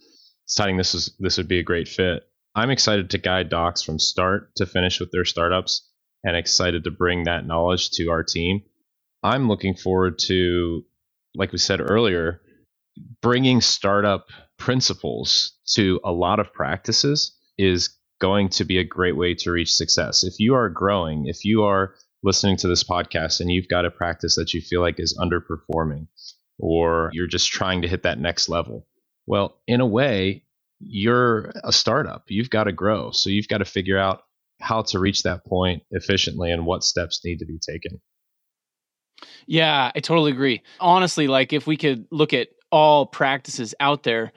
deciding 0.47 0.77
this 0.77 0.95
is 0.95 1.15
this 1.19 1.37
would 1.37 1.49
be 1.49 1.59
a 1.61 1.65
great 1.65 1.89
fit. 1.89 2.25
I'm 2.55 2.71
excited 2.71 3.11
to 3.11 3.19
guide 3.19 3.49
docs 3.49 3.83
from 3.83 3.99
start 3.99 4.55
to 4.57 4.67
finish 4.67 5.01
with 5.01 5.11
their 5.11 5.25
startups 5.25 5.89
and 6.23 6.37
excited 6.37 6.85
to 6.85 6.91
bring 6.91 7.25
that 7.25 7.47
knowledge 7.47 7.91
to 7.93 8.11
our 8.11 8.23
team. 8.23 8.63
I'm 9.23 9.49
looking 9.49 9.75
forward 9.75 10.19
to, 10.27 10.85
like 11.35 11.53
we 11.53 11.59
said 11.59 11.81
earlier, 11.81 12.41
bringing 13.23 13.61
startup 13.61 14.27
principles 14.59 15.53
to 15.75 16.01
a 16.05 16.13
lot 16.13 16.39
of 16.41 16.53
practices 16.53 17.37
is 17.59 17.97
going 18.21 18.49
to 18.49 18.65
be 18.65 18.79
a 18.79 18.85
great 18.85 19.17
way 19.17 19.35
to 19.35 19.51
reach 19.51 19.73
success. 19.73 20.25
If 20.25 20.35
you 20.39 20.55
are 20.55 20.69
growing, 20.69 21.27
if 21.27 21.45
you 21.45 21.65
are 21.65 21.95
listening 22.25 22.57
to 22.57 22.67
this 22.67 22.83
podcast 22.83 23.41
and 23.41 23.53
you've 23.53 23.69
got 23.69 23.85
a 23.85 23.91
practice 23.91 24.35
that 24.37 24.55
you 24.55 24.61
feel 24.61 24.81
like 24.81 24.99
is 24.99 25.17
underperforming, 25.21 26.09
or 26.59 27.11
you're 27.13 27.27
just 27.27 27.51
trying 27.51 27.83
to 27.83 27.89
hit 27.89 28.03
that 28.03 28.19
next 28.19 28.49
level, 28.49 28.87
well, 29.27 29.61
in 29.67 29.81
a 29.81 29.87
way, 29.87 30.45
you're 30.81 31.53
a 31.63 31.73
startup. 31.73 32.25
You've 32.29 32.51
got 32.51 32.65
to 32.65 32.73
grow. 32.73 33.11
So 33.11 33.31
you've 33.31 33.49
got 33.49 33.59
to 33.59 33.65
figure 33.65 33.99
out 33.99 34.23
how 34.61 34.83
to 34.83 34.99
reach 34.99 35.23
that 35.23 35.45
point 35.45 35.83
efficiently 35.91 36.51
and 36.51 36.67
what 36.67 36.83
steps 36.83 37.21
need 37.25 37.39
to 37.39 37.47
be 37.47 37.59
taken. 37.59 38.01
Yeah, 39.47 39.93
I 39.95 40.01
totally 40.01 40.33
agree. 40.33 40.63
Honestly, 40.81 41.29
like 41.29 41.53
if 41.53 41.67
we 41.67 41.77
could 41.77 42.07
look 42.11 42.33
at 42.33 42.49
all 42.71 43.07
practices 43.07 43.75
out 43.81 44.03
there, 44.03 44.33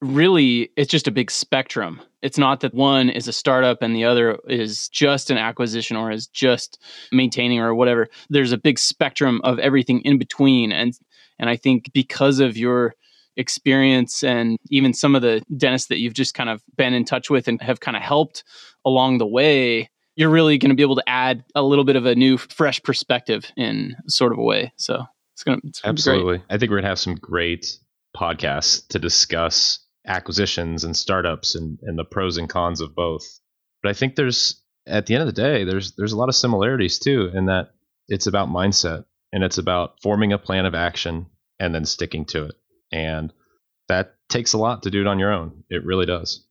really 0.00 0.70
it's 0.76 0.90
just 0.90 1.08
a 1.08 1.12
big 1.12 1.30
spectrum. 1.30 2.00
It's 2.22 2.38
not 2.38 2.60
that 2.60 2.74
one 2.74 3.10
is 3.10 3.28
a 3.28 3.32
startup 3.32 3.80
and 3.80 3.94
the 3.94 4.04
other 4.04 4.38
is 4.48 4.88
just 4.88 5.30
an 5.30 5.38
acquisition 5.38 5.96
or 5.96 6.10
is 6.10 6.26
just 6.26 6.82
maintaining 7.12 7.60
or 7.60 7.74
whatever. 7.74 8.08
There's 8.28 8.52
a 8.52 8.58
big 8.58 8.78
spectrum 8.78 9.40
of 9.44 9.58
everything 9.58 10.00
in 10.00 10.18
between 10.18 10.72
and 10.72 10.98
and 11.38 11.48
I 11.48 11.56
think 11.56 11.92
because 11.92 12.40
of 12.40 12.56
your 12.56 12.94
experience 13.36 14.24
and 14.24 14.58
even 14.70 14.92
some 14.92 15.14
of 15.14 15.22
the 15.22 15.40
dentists 15.56 15.88
that 15.88 15.98
you've 15.98 16.14
just 16.14 16.34
kind 16.34 16.50
of 16.50 16.62
been 16.76 16.92
in 16.92 17.04
touch 17.04 17.30
with 17.30 17.46
and 17.46 17.62
have 17.62 17.78
kind 17.78 17.96
of 17.96 18.02
helped 18.02 18.42
along 18.84 19.18
the 19.18 19.26
way, 19.26 19.88
you're 20.16 20.28
really 20.28 20.58
going 20.58 20.70
to 20.70 20.74
be 20.74 20.82
able 20.82 20.96
to 20.96 21.08
add 21.08 21.44
a 21.54 21.62
little 21.62 21.84
bit 21.84 21.94
of 21.94 22.04
a 22.04 22.16
new 22.16 22.36
fresh 22.36 22.82
perspective 22.82 23.52
in 23.56 23.94
sort 24.08 24.32
of 24.32 24.38
a 24.38 24.42
way. 24.42 24.72
So 24.76 25.04
it's 25.34 25.44
gonna 25.44 25.60
it's 25.62 25.80
absolutely. 25.84 26.42
I 26.50 26.58
think 26.58 26.70
we're 26.70 26.78
gonna 26.78 26.88
have 26.88 26.98
some 26.98 27.14
great 27.14 27.78
podcasts 28.16 28.88
to 28.88 28.98
discuss 28.98 29.78
acquisitions 30.08 30.84
and 30.84 30.96
startups 30.96 31.54
and, 31.54 31.78
and 31.82 31.98
the 31.98 32.04
pros 32.04 32.38
and 32.38 32.48
cons 32.48 32.80
of 32.80 32.94
both. 32.94 33.24
But 33.82 33.90
I 33.90 33.92
think 33.92 34.16
there's 34.16 34.62
at 34.86 35.06
the 35.06 35.14
end 35.14 35.22
of 35.22 35.34
the 35.34 35.40
day, 35.40 35.64
there's 35.64 35.92
there's 35.92 36.12
a 36.12 36.16
lot 36.16 36.28
of 36.28 36.34
similarities 36.34 36.98
too, 36.98 37.30
in 37.34 37.46
that 37.46 37.70
it's 38.08 38.26
about 38.26 38.48
mindset 38.48 39.04
and 39.32 39.44
it's 39.44 39.58
about 39.58 40.00
forming 40.02 40.32
a 40.32 40.38
plan 40.38 40.66
of 40.66 40.74
action 40.74 41.26
and 41.60 41.74
then 41.74 41.84
sticking 41.84 42.24
to 42.26 42.46
it. 42.46 42.54
And 42.90 43.32
that 43.88 44.14
takes 44.28 44.54
a 44.54 44.58
lot 44.58 44.82
to 44.82 44.90
do 44.90 45.00
it 45.02 45.06
on 45.06 45.18
your 45.18 45.32
own. 45.32 45.64
It 45.68 45.84
really 45.84 46.06
does. 46.06 46.46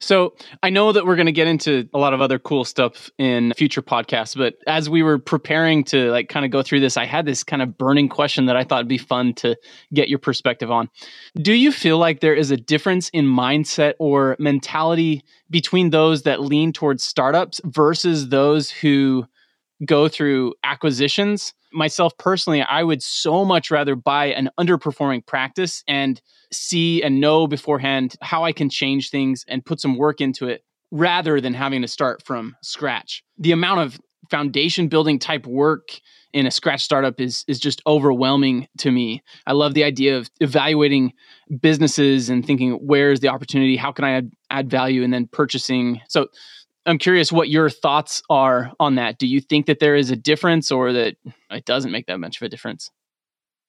So 0.00 0.34
I 0.62 0.70
know 0.70 0.92
that 0.92 1.04
we're 1.04 1.16
going 1.16 1.26
to 1.26 1.32
get 1.32 1.46
into 1.46 1.88
a 1.92 1.98
lot 1.98 2.14
of 2.14 2.20
other 2.20 2.38
cool 2.38 2.64
stuff 2.64 3.10
in 3.18 3.52
future 3.56 3.82
podcasts, 3.82 4.36
but 4.36 4.54
as 4.66 4.88
we 4.88 5.02
were 5.02 5.18
preparing 5.18 5.84
to 5.84 6.10
like 6.10 6.28
kind 6.28 6.44
of 6.44 6.50
go 6.50 6.62
through 6.62 6.80
this, 6.80 6.96
I 6.96 7.04
had 7.04 7.26
this 7.26 7.44
kind 7.44 7.60
of 7.62 7.76
burning 7.76 8.08
question 8.08 8.46
that 8.46 8.56
I 8.56 8.64
thought 8.64 8.78
would 8.78 8.88
be 8.88 8.98
fun 8.98 9.34
to 9.34 9.56
get 9.92 10.08
your 10.08 10.18
perspective 10.18 10.70
on. 10.70 10.88
Do 11.36 11.52
you 11.52 11.72
feel 11.72 11.98
like 11.98 12.20
there 12.20 12.34
is 12.34 12.50
a 12.50 12.56
difference 12.56 13.08
in 13.10 13.26
mindset 13.26 13.94
or 13.98 14.36
mentality 14.38 15.22
between 15.50 15.90
those 15.90 16.22
that 16.22 16.40
lean 16.40 16.72
towards 16.72 17.04
startups 17.04 17.60
versus 17.64 18.28
those 18.28 18.70
who 18.70 19.26
go 19.84 20.08
through 20.08 20.54
acquisitions? 20.64 21.54
Myself 21.72 22.16
personally, 22.18 22.62
I 22.62 22.82
would 22.82 23.02
so 23.02 23.44
much 23.44 23.70
rather 23.70 23.94
buy 23.94 24.26
an 24.26 24.50
underperforming 24.58 25.26
practice 25.26 25.82
and 25.86 26.20
see 26.52 27.02
and 27.02 27.20
know 27.20 27.46
beforehand 27.46 28.16
how 28.22 28.44
I 28.44 28.52
can 28.52 28.70
change 28.70 29.10
things 29.10 29.44
and 29.48 29.64
put 29.64 29.80
some 29.80 29.96
work 29.96 30.20
into 30.20 30.48
it 30.48 30.64
rather 30.90 31.40
than 31.40 31.54
having 31.54 31.82
to 31.82 31.88
start 31.88 32.22
from 32.24 32.56
scratch. 32.62 33.22
The 33.38 33.52
amount 33.52 33.80
of 33.80 34.00
foundation 34.30 34.88
building 34.88 35.18
type 35.18 35.46
work 35.46 36.00
in 36.32 36.46
a 36.46 36.50
scratch 36.50 36.82
startup 36.82 37.20
is 37.20 37.44
is 37.48 37.58
just 37.58 37.80
overwhelming 37.86 38.68
to 38.78 38.90
me. 38.90 39.22
I 39.46 39.52
love 39.52 39.74
the 39.74 39.84
idea 39.84 40.18
of 40.18 40.30
evaluating 40.40 41.12
businesses 41.60 42.28
and 42.28 42.46
thinking 42.46 42.72
where's 42.74 43.20
the 43.20 43.28
opportunity, 43.28 43.76
how 43.76 43.92
can 43.92 44.04
I 44.04 44.12
add, 44.12 44.30
add 44.50 44.70
value 44.70 45.02
and 45.02 45.12
then 45.12 45.26
purchasing. 45.26 46.00
So 46.08 46.28
I'm 46.88 46.98
curious 46.98 47.30
what 47.30 47.48
your 47.48 47.70
thoughts 47.70 48.22
are 48.30 48.72
on 48.80 48.96
that. 48.96 49.18
Do 49.18 49.26
you 49.26 49.40
think 49.40 49.66
that 49.66 49.78
there 49.78 49.94
is 49.94 50.10
a 50.10 50.16
difference 50.16 50.70
or 50.72 50.92
that 50.92 51.16
it 51.50 51.64
doesn't 51.64 51.92
make 51.92 52.06
that 52.06 52.18
much 52.18 52.40
of 52.40 52.42
a 52.46 52.48
difference? 52.48 52.90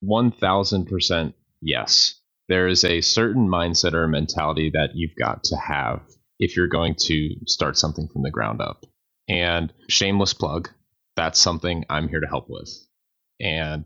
1000% 0.03 1.33
yes 1.61 2.19
there 2.49 2.67
is 2.67 2.83
a 2.83 2.99
certain 2.99 3.47
mindset 3.47 3.93
or 3.93 4.07
mentality 4.07 4.71
that 4.73 4.95
you've 4.95 5.15
got 5.15 5.43
to 5.45 5.55
have 5.55 6.01
if 6.39 6.57
you're 6.57 6.67
going 6.67 6.95
to 6.95 7.35
start 7.45 7.77
something 7.77 8.07
from 8.07 8.23
the 8.23 8.31
ground 8.31 8.59
up. 8.59 8.85
And 9.29 9.71
shameless 9.87 10.33
plug, 10.33 10.69
that's 11.15 11.39
something 11.39 11.85
I'm 11.89 12.09
here 12.09 12.19
to 12.19 12.27
help 12.27 12.49
with. 12.49 12.69
And 13.39 13.85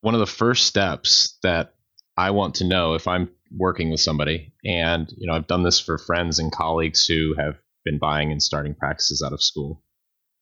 one 0.00 0.14
of 0.14 0.20
the 0.20 0.26
first 0.26 0.66
steps 0.66 1.38
that 1.42 1.74
I 2.16 2.30
want 2.30 2.56
to 2.56 2.64
know 2.64 2.94
if 2.94 3.06
I'm 3.06 3.28
working 3.54 3.90
with 3.90 4.00
somebody, 4.00 4.54
and 4.64 5.12
you 5.18 5.26
know, 5.26 5.34
I've 5.34 5.46
done 5.46 5.62
this 5.62 5.78
for 5.78 5.98
friends 5.98 6.38
and 6.38 6.50
colleagues 6.50 7.06
who 7.06 7.34
have 7.38 7.56
been 7.84 7.98
buying 7.98 8.32
and 8.32 8.42
starting 8.42 8.74
practices 8.74 9.22
out 9.24 9.32
of 9.32 9.42
school, 9.42 9.82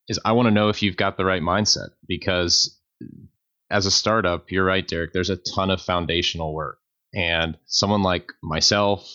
is 0.09 0.19
I 0.25 0.33
want 0.33 0.47
to 0.47 0.55
know 0.55 0.69
if 0.69 0.83
you've 0.83 0.97
got 0.97 1.17
the 1.17 1.25
right 1.25 1.43
mindset 1.43 1.91
because 2.07 2.81
as 3.71 3.87
a 3.87 3.91
startup, 3.91 4.51
you're 4.51 4.65
right, 4.65 4.87
Derek, 4.87 5.13
there's 5.13 5.31
a 5.31 5.37
ton 5.37 5.71
of 5.71 5.81
foundational 5.81 6.55
work 6.55 6.79
and 7.15 7.57
someone 7.67 8.03
like 8.03 8.33
myself 8.43 9.09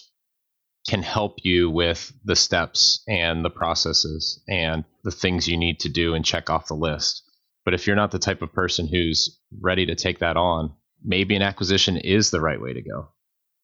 can 0.88 1.02
help 1.02 1.36
you 1.44 1.70
with 1.70 2.12
the 2.26 2.36
steps 2.36 3.04
and 3.08 3.44
the 3.44 3.50
processes 3.50 4.44
and 4.48 4.84
the 5.04 5.12
things 5.12 5.48
you 5.48 5.58
need 5.58 5.80
to 5.80 5.90
do 5.90 6.14
and 6.14 6.26
check 6.26 6.50
off 6.50 6.68
the 6.68 6.74
list. 6.74 7.24
But 7.64 7.74
if 7.74 7.88
you're 7.88 7.96
not 7.96 8.12
the 8.12 8.20
type 8.20 8.42
of 8.42 8.52
person 8.52 8.88
who's 8.88 9.40
ready 9.62 9.86
to 9.86 9.96
take 9.96 10.20
that 10.20 10.36
on, 10.36 10.74
maybe 11.04 11.36
an 11.36 11.42
acquisition 11.42 11.98
is 11.98 12.32
the 12.32 12.42
right 12.42 12.62
way 12.62 12.74
to 12.74 12.82
go. 12.82 13.10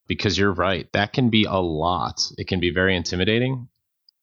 Because 0.08 0.38
you're 0.38 0.54
right, 0.54 0.88
that 0.93 1.13
can 1.13 1.30
be 1.30 1.43
a 1.43 1.60
lot. 1.60 2.22
It 2.38 2.48
can 2.48 2.60
be 2.60 2.72
very 2.72 2.95
intimidating. 2.95 3.67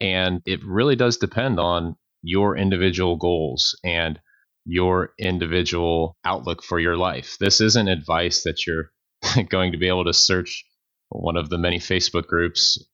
And 0.01 0.43
it 0.47 0.65
really 0.65 0.97
does 0.97 1.17
depend 1.17 1.59
on 1.59 1.97
your 2.23 2.57
individual 2.57 3.17
goals 3.17 3.79
and 3.85 4.19
your 4.65 5.13
individual 5.19 6.17
outlook 6.25 6.63
for 6.63 6.79
your 6.79 6.97
life. 6.97 7.37
This 7.39 7.61
isn't 7.61 7.89
advice 7.89 8.43
that 8.43 8.67
you're 8.67 8.91
going 9.49 9.73
to 9.73 9.79
be 9.79 9.89
able 9.89 10.05
to 10.05 10.13
search 10.13 10.65
one 11.09 11.37
of 11.37 11.49
the 11.49 11.59
many 11.59 11.79
Facebook 11.79 12.27
groups 12.27 12.85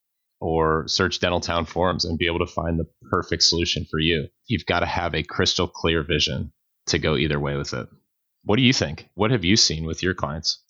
or 0.41 0.85
search 0.89 1.21
Dental 1.21 1.41
Town 1.41 1.65
forums 1.65 2.05
and 2.05 2.19
be 2.19 2.27
able 2.27 2.41
to 2.41 2.53
find 2.53 2.79
the 2.79 2.89
perfect 3.11 3.43
solution 3.43 3.87
for 3.91 3.99
you. 3.99 4.29
You've 4.47 4.67
got 4.67 4.81
to 4.81 4.87
have 4.87 5.15
a 5.15 5.23
crystal 5.23 5.69
clear 5.69 6.03
vision 6.03 6.53
to 6.87 6.99
go 6.99 7.17
either 7.17 7.41
way 7.41 7.57
with 7.57 7.73
it. 7.73 7.87
What 8.45 8.57
do 8.57 8.63
you 8.63 8.73
think? 8.73 9.09
What 9.15 9.31
have 9.31 9.45
you 9.45 9.57
seen 9.57 9.85
with 9.85 10.03
your 10.03 10.15
clients? 10.15 10.61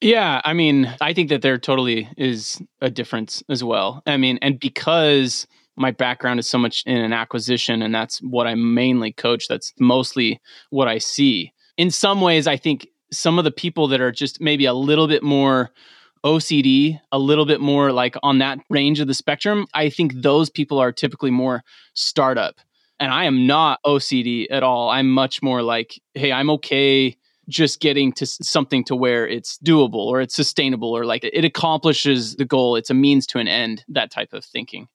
Yeah, 0.00 0.40
I 0.44 0.54
mean, 0.54 0.94
I 1.00 1.12
think 1.12 1.28
that 1.28 1.42
there 1.42 1.58
totally 1.58 2.08
is 2.16 2.60
a 2.80 2.88
difference 2.88 3.42
as 3.50 3.62
well. 3.62 4.02
I 4.06 4.16
mean, 4.16 4.38
and 4.40 4.58
because 4.58 5.46
my 5.76 5.90
background 5.90 6.40
is 6.40 6.48
so 6.48 6.58
much 6.58 6.82
in 6.86 6.96
an 6.98 7.12
acquisition 7.12 7.82
and 7.82 7.94
that's 7.94 8.18
what 8.18 8.46
I 8.46 8.54
mainly 8.54 9.12
coach. 9.12 9.46
That's 9.48 9.72
mostly 9.78 10.40
what 10.70 10.88
I 10.88 10.98
see. 10.98 11.52
In 11.76 11.90
some 11.90 12.20
ways, 12.20 12.46
I 12.46 12.56
think 12.56 12.86
some 13.12 13.38
of 13.38 13.44
the 13.44 13.50
people 13.50 13.88
that 13.88 14.00
are 14.00 14.12
just 14.12 14.40
maybe 14.40 14.66
a 14.66 14.74
little 14.74 15.08
bit 15.08 15.22
more 15.22 15.70
OCD, 16.24 17.00
a 17.12 17.18
little 17.18 17.46
bit 17.46 17.60
more 17.60 17.92
like 17.92 18.14
on 18.22 18.38
that 18.38 18.58
range 18.68 19.00
of 19.00 19.06
the 19.06 19.14
spectrum, 19.14 19.66
I 19.72 19.88
think 19.88 20.14
those 20.14 20.50
people 20.50 20.78
are 20.78 20.92
typically 20.92 21.30
more 21.30 21.62
startup. 21.94 22.56
And 22.98 23.10
I 23.10 23.24
am 23.24 23.46
not 23.46 23.80
OCD 23.86 24.46
at 24.50 24.62
all. 24.62 24.90
I'm 24.90 25.10
much 25.10 25.42
more 25.42 25.62
like, 25.62 25.98
hey, 26.14 26.30
I'm 26.32 26.50
okay 26.50 27.16
just 27.50 27.80
getting 27.80 28.12
to 28.12 28.24
something 28.24 28.84
to 28.84 28.96
where 28.96 29.26
it's 29.26 29.58
doable 29.58 30.06
or 30.06 30.20
it's 30.20 30.34
sustainable 30.34 30.96
or 30.96 31.04
like 31.04 31.24
it 31.24 31.44
accomplishes 31.44 32.36
the 32.36 32.44
goal. 32.44 32.76
It's 32.76 32.90
a 32.90 32.94
means 32.94 33.26
to 33.28 33.38
an 33.38 33.48
end, 33.48 33.84
that 33.88 34.10
type 34.10 34.32
of 34.32 34.44
thinking. 34.44 34.88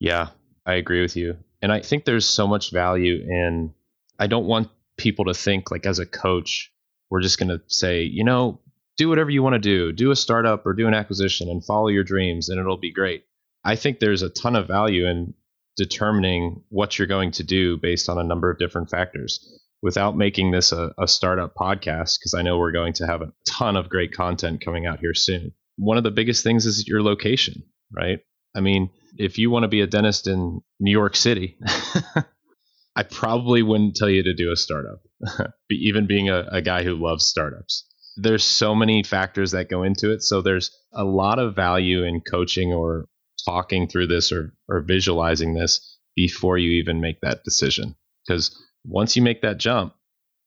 Yeah, 0.00 0.28
I 0.66 0.74
agree 0.74 1.00
with 1.00 1.16
you. 1.16 1.36
And 1.62 1.72
I 1.72 1.80
think 1.80 2.04
there's 2.04 2.26
so 2.26 2.46
much 2.46 2.72
value 2.72 3.22
in, 3.22 3.72
I 4.18 4.26
don't 4.26 4.46
want 4.46 4.68
people 4.96 5.26
to 5.26 5.34
think 5.34 5.70
like 5.70 5.86
as 5.86 6.00
a 6.00 6.06
coach, 6.06 6.72
we're 7.08 7.22
just 7.22 7.38
going 7.38 7.48
to 7.48 7.62
say, 7.68 8.02
you 8.02 8.24
know, 8.24 8.60
do 8.96 9.08
whatever 9.08 9.30
you 9.30 9.42
want 9.42 9.54
to 9.54 9.58
do, 9.58 9.92
do 9.92 10.10
a 10.10 10.16
startup 10.16 10.66
or 10.66 10.74
do 10.74 10.88
an 10.88 10.94
acquisition 10.94 11.48
and 11.48 11.64
follow 11.64 11.88
your 11.88 12.04
dreams 12.04 12.48
and 12.48 12.58
it'll 12.58 12.76
be 12.76 12.92
great. 12.92 13.24
I 13.64 13.76
think 13.76 14.00
there's 14.00 14.22
a 14.22 14.28
ton 14.28 14.56
of 14.56 14.66
value 14.66 15.06
in 15.06 15.34
determining 15.76 16.62
what 16.68 16.98
you're 16.98 17.06
going 17.06 17.30
to 17.32 17.44
do 17.44 17.78
based 17.78 18.08
on 18.08 18.18
a 18.18 18.24
number 18.24 18.50
of 18.50 18.58
different 18.58 18.90
factors 18.90 19.60
without 19.82 20.16
making 20.16 20.50
this 20.50 20.72
a, 20.72 20.92
a 20.98 21.08
startup 21.08 21.54
podcast, 21.54 22.18
because 22.18 22.34
I 22.36 22.42
know 22.42 22.58
we're 22.58 22.72
going 22.72 22.92
to 22.94 23.06
have 23.06 23.22
a 23.22 23.32
ton 23.46 23.76
of 23.76 23.88
great 23.88 24.12
content 24.12 24.64
coming 24.64 24.86
out 24.86 25.00
here 25.00 25.14
soon. 25.14 25.52
One 25.76 25.98
of 25.98 26.04
the 26.04 26.10
biggest 26.10 26.44
things 26.44 26.66
is 26.66 26.86
your 26.86 27.02
location, 27.02 27.62
right? 27.90 28.20
I 28.54 28.60
mean, 28.60 28.90
if 29.16 29.38
you 29.38 29.50
want 29.50 29.64
to 29.64 29.68
be 29.68 29.80
a 29.80 29.86
dentist 29.86 30.26
in 30.26 30.60
New 30.78 30.90
York 30.90 31.16
City, 31.16 31.58
I 32.96 33.02
probably 33.02 33.62
wouldn't 33.62 33.96
tell 33.96 34.10
you 34.10 34.22
to 34.22 34.34
do 34.34 34.52
a 34.52 34.56
startup, 34.56 35.00
even 35.70 36.06
being 36.06 36.28
a, 36.28 36.46
a 36.52 36.62
guy 36.62 36.84
who 36.84 36.94
loves 36.94 37.24
startups 37.24 37.86
there's 38.16 38.44
so 38.44 38.74
many 38.74 39.02
factors 39.02 39.52
that 39.52 39.68
go 39.68 39.82
into 39.82 40.12
it. 40.12 40.22
So 40.22 40.42
there's 40.42 40.70
a 40.92 41.04
lot 41.04 41.38
of 41.38 41.56
value 41.56 42.04
in 42.04 42.20
coaching 42.20 42.72
or 42.72 43.06
talking 43.44 43.88
through 43.88 44.08
this 44.08 44.32
or, 44.32 44.54
or 44.68 44.80
visualizing 44.80 45.54
this 45.54 45.98
before 46.14 46.58
you 46.58 46.72
even 46.72 47.00
make 47.00 47.20
that 47.22 47.44
decision. 47.44 47.96
Because 48.26 48.56
once 48.84 49.16
you 49.16 49.22
make 49.22 49.42
that 49.42 49.58
jump, 49.58 49.94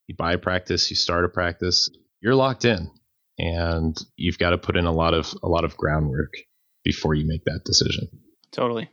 you 0.08 0.16
buy 0.16 0.34
a 0.34 0.38
practice, 0.38 0.90
you 0.90 0.96
start 0.96 1.26
a 1.26 1.30
practice, 1.30 1.90
you're 2.22 2.36
locked 2.36 2.66
in 2.66 2.92
and 3.38 3.98
you've 4.16 4.38
got 4.38 4.52
to 4.52 4.58
put 4.58 4.78
in 4.78 4.86
a 4.86 4.92
lot 4.92 5.14
of 5.14 5.34
a 5.44 5.48
lot 5.48 5.66
of 5.66 5.76
groundwork 5.78 6.34
before 6.84 7.14
you 7.14 7.26
make 7.28 7.44
that 7.46 7.62
decision. 7.66 8.08
Totally. 8.52 8.90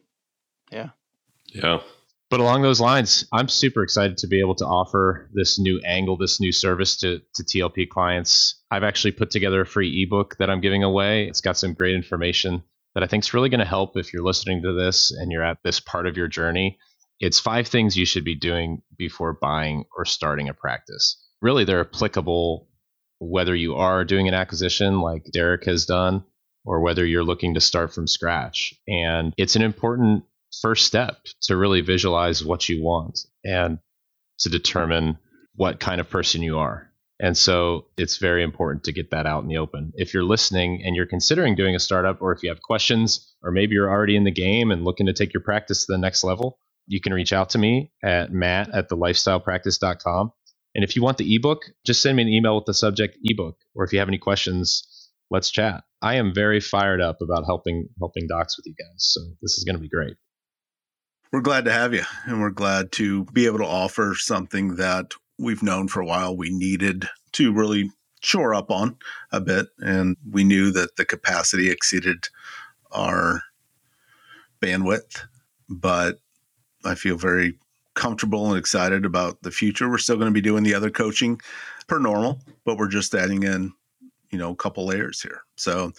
Yeah. 0.70 0.90
Yeah. 1.46 1.81
But 2.31 2.40
along 2.40 2.62
those 2.62 2.81
lines, 2.81 3.26
I'm 3.31 3.48
super 3.48 3.83
excited 3.83 4.16
to 4.18 4.26
be 4.26 4.40
able 4.40 4.55
to 4.55 4.64
offer 4.64 5.28
this 5.35 5.59
new 5.59 5.81
angle, 5.85 6.16
this 6.16 6.40
new 6.40 6.50
service 6.50 6.96
to, 6.98 7.20
to 7.35 7.44
TLP 7.44 7.90
clients. 7.90 8.62
I've 8.70 8.85
actually 8.85 9.12
put 9.12 9.31
together 9.31 9.61
a 9.61 9.66
free 9.66 10.02
ebook 10.02 10.38
that 10.38 10.48
I'm 10.48 10.62
giving 10.62 10.83
away. 10.83 11.26
It's 11.26 11.42
got 11.42 11.59
some 11.59 11.74
great 11.74 11.94
information 11.94 12.62
that 12.94 13.02
I 13.02 13.07
think 13.07 13.24
is 13.24 13.35
really 13.35 13.50
going 13.50 13.61
to 13.61 13.66
help 13.66 13.98
if 13.98 14.14
you're 14.14 14.24
listening 14.24 14.62
to 14.62 14.72
this 14.72 15.11
and 15.11 15.31
you're 15.31 15.44
at 15.44 15.59
this 15.62 15.78
part 15.78 16.07
of 16.07 16.16
your 16.16 16.26
journey. 16.26 16.78
It's 17.22 17.38
five 17.38 17.68
things 17.68 17.96
you 17.96 18.04
should 18.04 18.24
be 18.24 18.35
doing 18.35 18.82
before 18.98 19.32
buying 19.32 19.85
or 19.96 20.04
starting 20.04 20.48
a 20.48 20.54
practice. 20.54 21.24
Really, 21.40 21.64
they're 21.64 21.80
applicable 21.80 22.68
whether 23.20 23.54
you 23.54 23.76
are 23.76 24.04
doing 24.04 24.26
an 24.26 24.35
acquisition 24.35 25.00
like 25.00 25.30
Derek 25.32 25.64
has 25.66 25.87
done 25.87 26.24
or 26.64 26.80
whether 26.80 27.06
you're 27.06 27.22
looking 27.22 27.54
to 27.54 27.61
start 27.61 27.94
from 27.94 28.08
scratch. 28.08 28.74
And 28.88 29.32
it's 29.37 29.54
an 29.54 29.62
important 29.62 30.24
first 30.61 30.85
step 30.85 31.16
to 31.42 31.56
really 31.56 31.80
visualize 31.80 32.44
what 32.44 32.68
you 32.68 32.82
want 32.82 33.20
and 33.44 33.78
to 34.40 34.48
determine 34.48 35.16
what 35.54 35.78
kind 35.78 36.00
of 36.00 36.11
person 36.11 36.42
you 36.42 36.58
are. 36.58 36.90
And 37.20 37.37
so 37.37 37.87
it's 37.96 38.16
very 38.16 38.42
important 38.42 38.82
to 38.85 38.92
get 38.92 39.12
that 39.12 39.26
out 39.26 39.44
in 39.44 39.48
the 39.48 39.58
open. 39.58 39.92
If 39.94 40.12
you're 40.12 40.24
listening 40.24 40.82
and 40.85 40.96
you're 40.96 41.06
considering 41.06 41.54
doing 41.54 41.76
a 41.76 41.80
startup, 41.80 42.20
or 42.20 42.32
if 42.32 42.42
you 42.42 42.48
have 42.48 42.62
questions, 42.62 43.32
or 43.44 43.52
maybe 43.52 43.74
you're 43.74 43.90
already 43.90 44.16
in 44.16 44.24
the 44.24 44.32
game 44.32 44.72
and 44.72 44.85
looking 44.85 45.06
to 45.06 45.12
take 45.12 45.32
your 45.32 45.42
practice 45.42 45.87
to 45.87 45.92
the 45.92 45.98
next 45.98 46.24
level, 46.24 46.58
you 46.86 47.00
can 47.00 47.12
reach 47.12 47.32
out 47.32 47.50
to 47.50 47.58
me 47.58 47.92
at 48.02 48.32
matt 48.32 48.70
at 48.74 48.88
thelifestylepractice.com. 48.88 50.32
And 50.74 50.84
if 50.84 50.96
you 50.96 51.02
want 51.02 51.18
the 51.18 51.34
ebook, 51.34 51.64
just 51.84 52.00
send 52.02 52.16
me 52.16 52.22
an 52.22 52.28
email 52.28 52.56
with 52.56 52.64
the 52.64 52.74
subject 52.74 53.18
ebook. 53.22 53.56
Or 53.74 53.84
if 53.84 53.92
you 53.92 53.98
have 53.98 54.08
any 54.08 54.18
questions, 54.18 55.10
let's 55.30 55.50
chat. 55.50 55.84
I 56.00 56.16
am 56.16 56.32
very 56.34 56.60
fired 56.60 57.00
up 57.00 57.18
about 57.20 57.44
helping 57.44 57.88
helping 57.98 58.26
docs 58.26 58.56
with 58.56 58.66
you 58.66 58.74
guys. 58.74 58.96
So 58.98 59.20
this 59.42 59.58
is 59.58 59.64
going 59.64 59.76
to 59.76 59.82
be 59.82 59.88
great 59.88 60.16
we're 61.32 61.40
glad 61.40 61.64
to 61.64 61.72
have 61.72 61.94
you 61.94 62.02
and 62.26 62.40
we're 62.40 62.50
glad 62.50 62.92
to 62.92 63.24
be 63.26 63.46
able 63.46 63.58
to 63.58 63.66
offer 63.66 64.14
something 64.14 64.76
that 64.76 65.14
we've 65.38 65.62
known 65.62 65.88
for 65.88 66.00
a 66.00 66.06
while 66.06 66.36
we 66.36 66.50
needed 66.50 67.08
to 67.32 67.52
really 67.52 67.90
shore 68.20 68.54
up 68.54 68.70
on 68.70 68.96
a 69.32 69.40
bit 69.40 69.66
and 69.78 70.16
we 70.30 70.44
knew 70.44 70.70
that 70.70 70.96
the 70.96 71.04
capacity 71.04 71.70
exceeded 71.70 72.28
our 72.92 73.42
bandwidth 74.60 75.22
but 75.68 76.18
i 76.84 76.94
feel 76.94 77.16
very 77.16 77.58
comfortable 77.94 78.48
and 78.48 78.58
excited 78.58 79.04
about 79.04 79.42
the 79.42 79.50
future 79.50 79.90
we're 79.90 79.98
still 79.98 80.16
going 80.16 80.28
to 80.28 80.32
be 80.32 80.40
doing 80.40 80.62
the 80.62 80.74
other 80.74 80.90
coaching 80.90 81.40
per 81.86 81.98
normal 81.98 82.40
but 82.64 82.78
we're 82.78 82.88
just 82.88 83.14
adding 83.14 83.42
in 83.42 83.72
you 84.30 84.38
know 84.38 84.50
a 84.50 84.56
couple 84.56 84.86
layers 84.86 85.20
here 85.20 85.42
so 85.56 85.92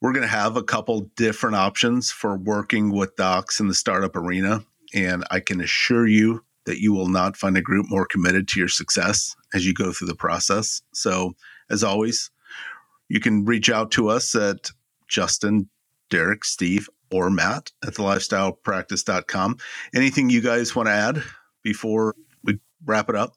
we're 0.00 0.12
going 0.12 0.22
to 0.22 0.28
have 0.28 0.56
a 0.56 0.62
couple 0.62 1.10
different 1.16 1.56
options 1.56 2.10
for 2.10 2.36
working 2.36 2.92
with 2.92 3.16
docs 3.16 3.60
in 3.60 3.68
the 3.68 3.74
startup 3.74 4.14
arena. 4.14 4.64
And 4.94 5.24
I 5.30 5.40
can 5.40 5.60
assure 5.60 6.06
you 6.06 6.44
that 6.66 6.80
you 6.80 6.92
will 6.92 7.08
not 7.08 7.36
find 7.36 7.56
a 7.56 7.62
group 7.62 7.86
more 7.88 8.06
committed 8.06 8.46
to 8.48 8.60
your 8.60 8.68
success 8.68 9.34
as 9.54 9.66
you 9.66 9.74
go 9.74 9.92
through 9.92 10.08
the 10.08 10.14
process. 10.14 10.82
So, 10.92 11.34
as 11.70 11.82
always, 11.82 12.30
you 13.08 13.20
can 13.20 13.44
reach 13.44 13.70
out 13.70 13.90
to 13.92 14.08
us 14.08 14.34
at 14.34 14.70
Justin, 15.08 15.68
Derek, 16.10 16.44
Steve, 16.44 16.88
or 17.10 17.30
Matt 17.30 17.70
at 17.86 17.94
thelifestylepractice.com. 17.94 19.56
Anything 19.94 20.30
you 20.30 20.40
guys 20.40 20.74
want 20.74 20.88
to 20.88 20.92
add 20.92 21.22
before 21.62 22.14
we 22.42 22.58
wrap 22.84 23.08
it 23.08 23.16
up? 23.16 23.34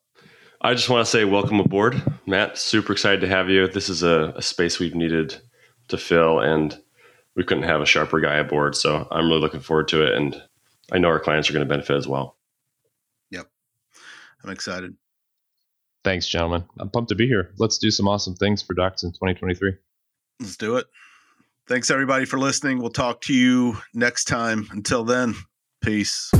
I 0.62 0.74
just 0.74 0.90
want 0.90 1.04
to 1.04 1.10
say 1.10 1.26
welcome 1.26 1.60
aboard, 1.60 2.02
Matt. 2.28 2.58
Super 2.58 2.94
excited 2.94 3.22
to 3.22 3.28
have 3.28 3.50
you. 3.50 3.68
This 3.68 3.90
is 3.90 4.04
a, 4.04 4.34
a 4.36 4.42
space 4.42 4.80
we've 4.80 4.94
needed 4.94 5.36
to 5.88 5.98
fill, 5.98 6.40
and 6.40 6.78
we 7.36 7.44
couldn't 7.44 7.64
have 7.64 7.82
a 7.82 7.86
sharper 7.86 8.20
guy 8.20 8.36
aboard. 8.38 8.76
So 8.76 9.08
I'm 9.10 9.28
really 9.28 9.42
looking 9.42 9.60
forward 9.60 9.88
to 9.90 10.06
it, 10.06 10.14
and 10.14 10.40
I 10.92 11.00
know 11.00 11.08
our 11.08 11.20
clients 11.20 11.50
are 11.50 11.54
going 11.54 11.66
to 11.66 11.70
benefit 11.70 11.98
as 11.98 12.08
well. 12.08 12.38
Yep, 13.32 13.48
I'm 14.44 14.52
excited. 14.52 14.96
Thanks, 16.04 16.28
gentlemen. 16.28 16.64
I'm 16.80 16.90
pumped 16.90 17.10
to 17.10 17.16
be 17.16 17.28
here. 17.28 17.52
Let's 17.58 17.78
do 17.78 17.90
some 17.90 18.08
awesome 18.08 18.36
things 18.36 18.62
for 18.62 18.74
Docs 18.74 19.04
in 19.04 19.12
2023. 19.12 19.74
Let's 20.40 20.58
do 20.58 20.78
it. 20.78 20.86
Thanks, 21.68 21.90
everybody, 21.90 22.26
for 22.26 22.38
listening. 22.38 22.80
We'll 22.80 22.90
talk 22.90 23.22
to 23.22 23.34
you 23.34 23.78
next 23.94 24.26
time. 24.26 24.68
Until 24.72 25.04
then, 25.04 25.36
peace. 25.82 26.32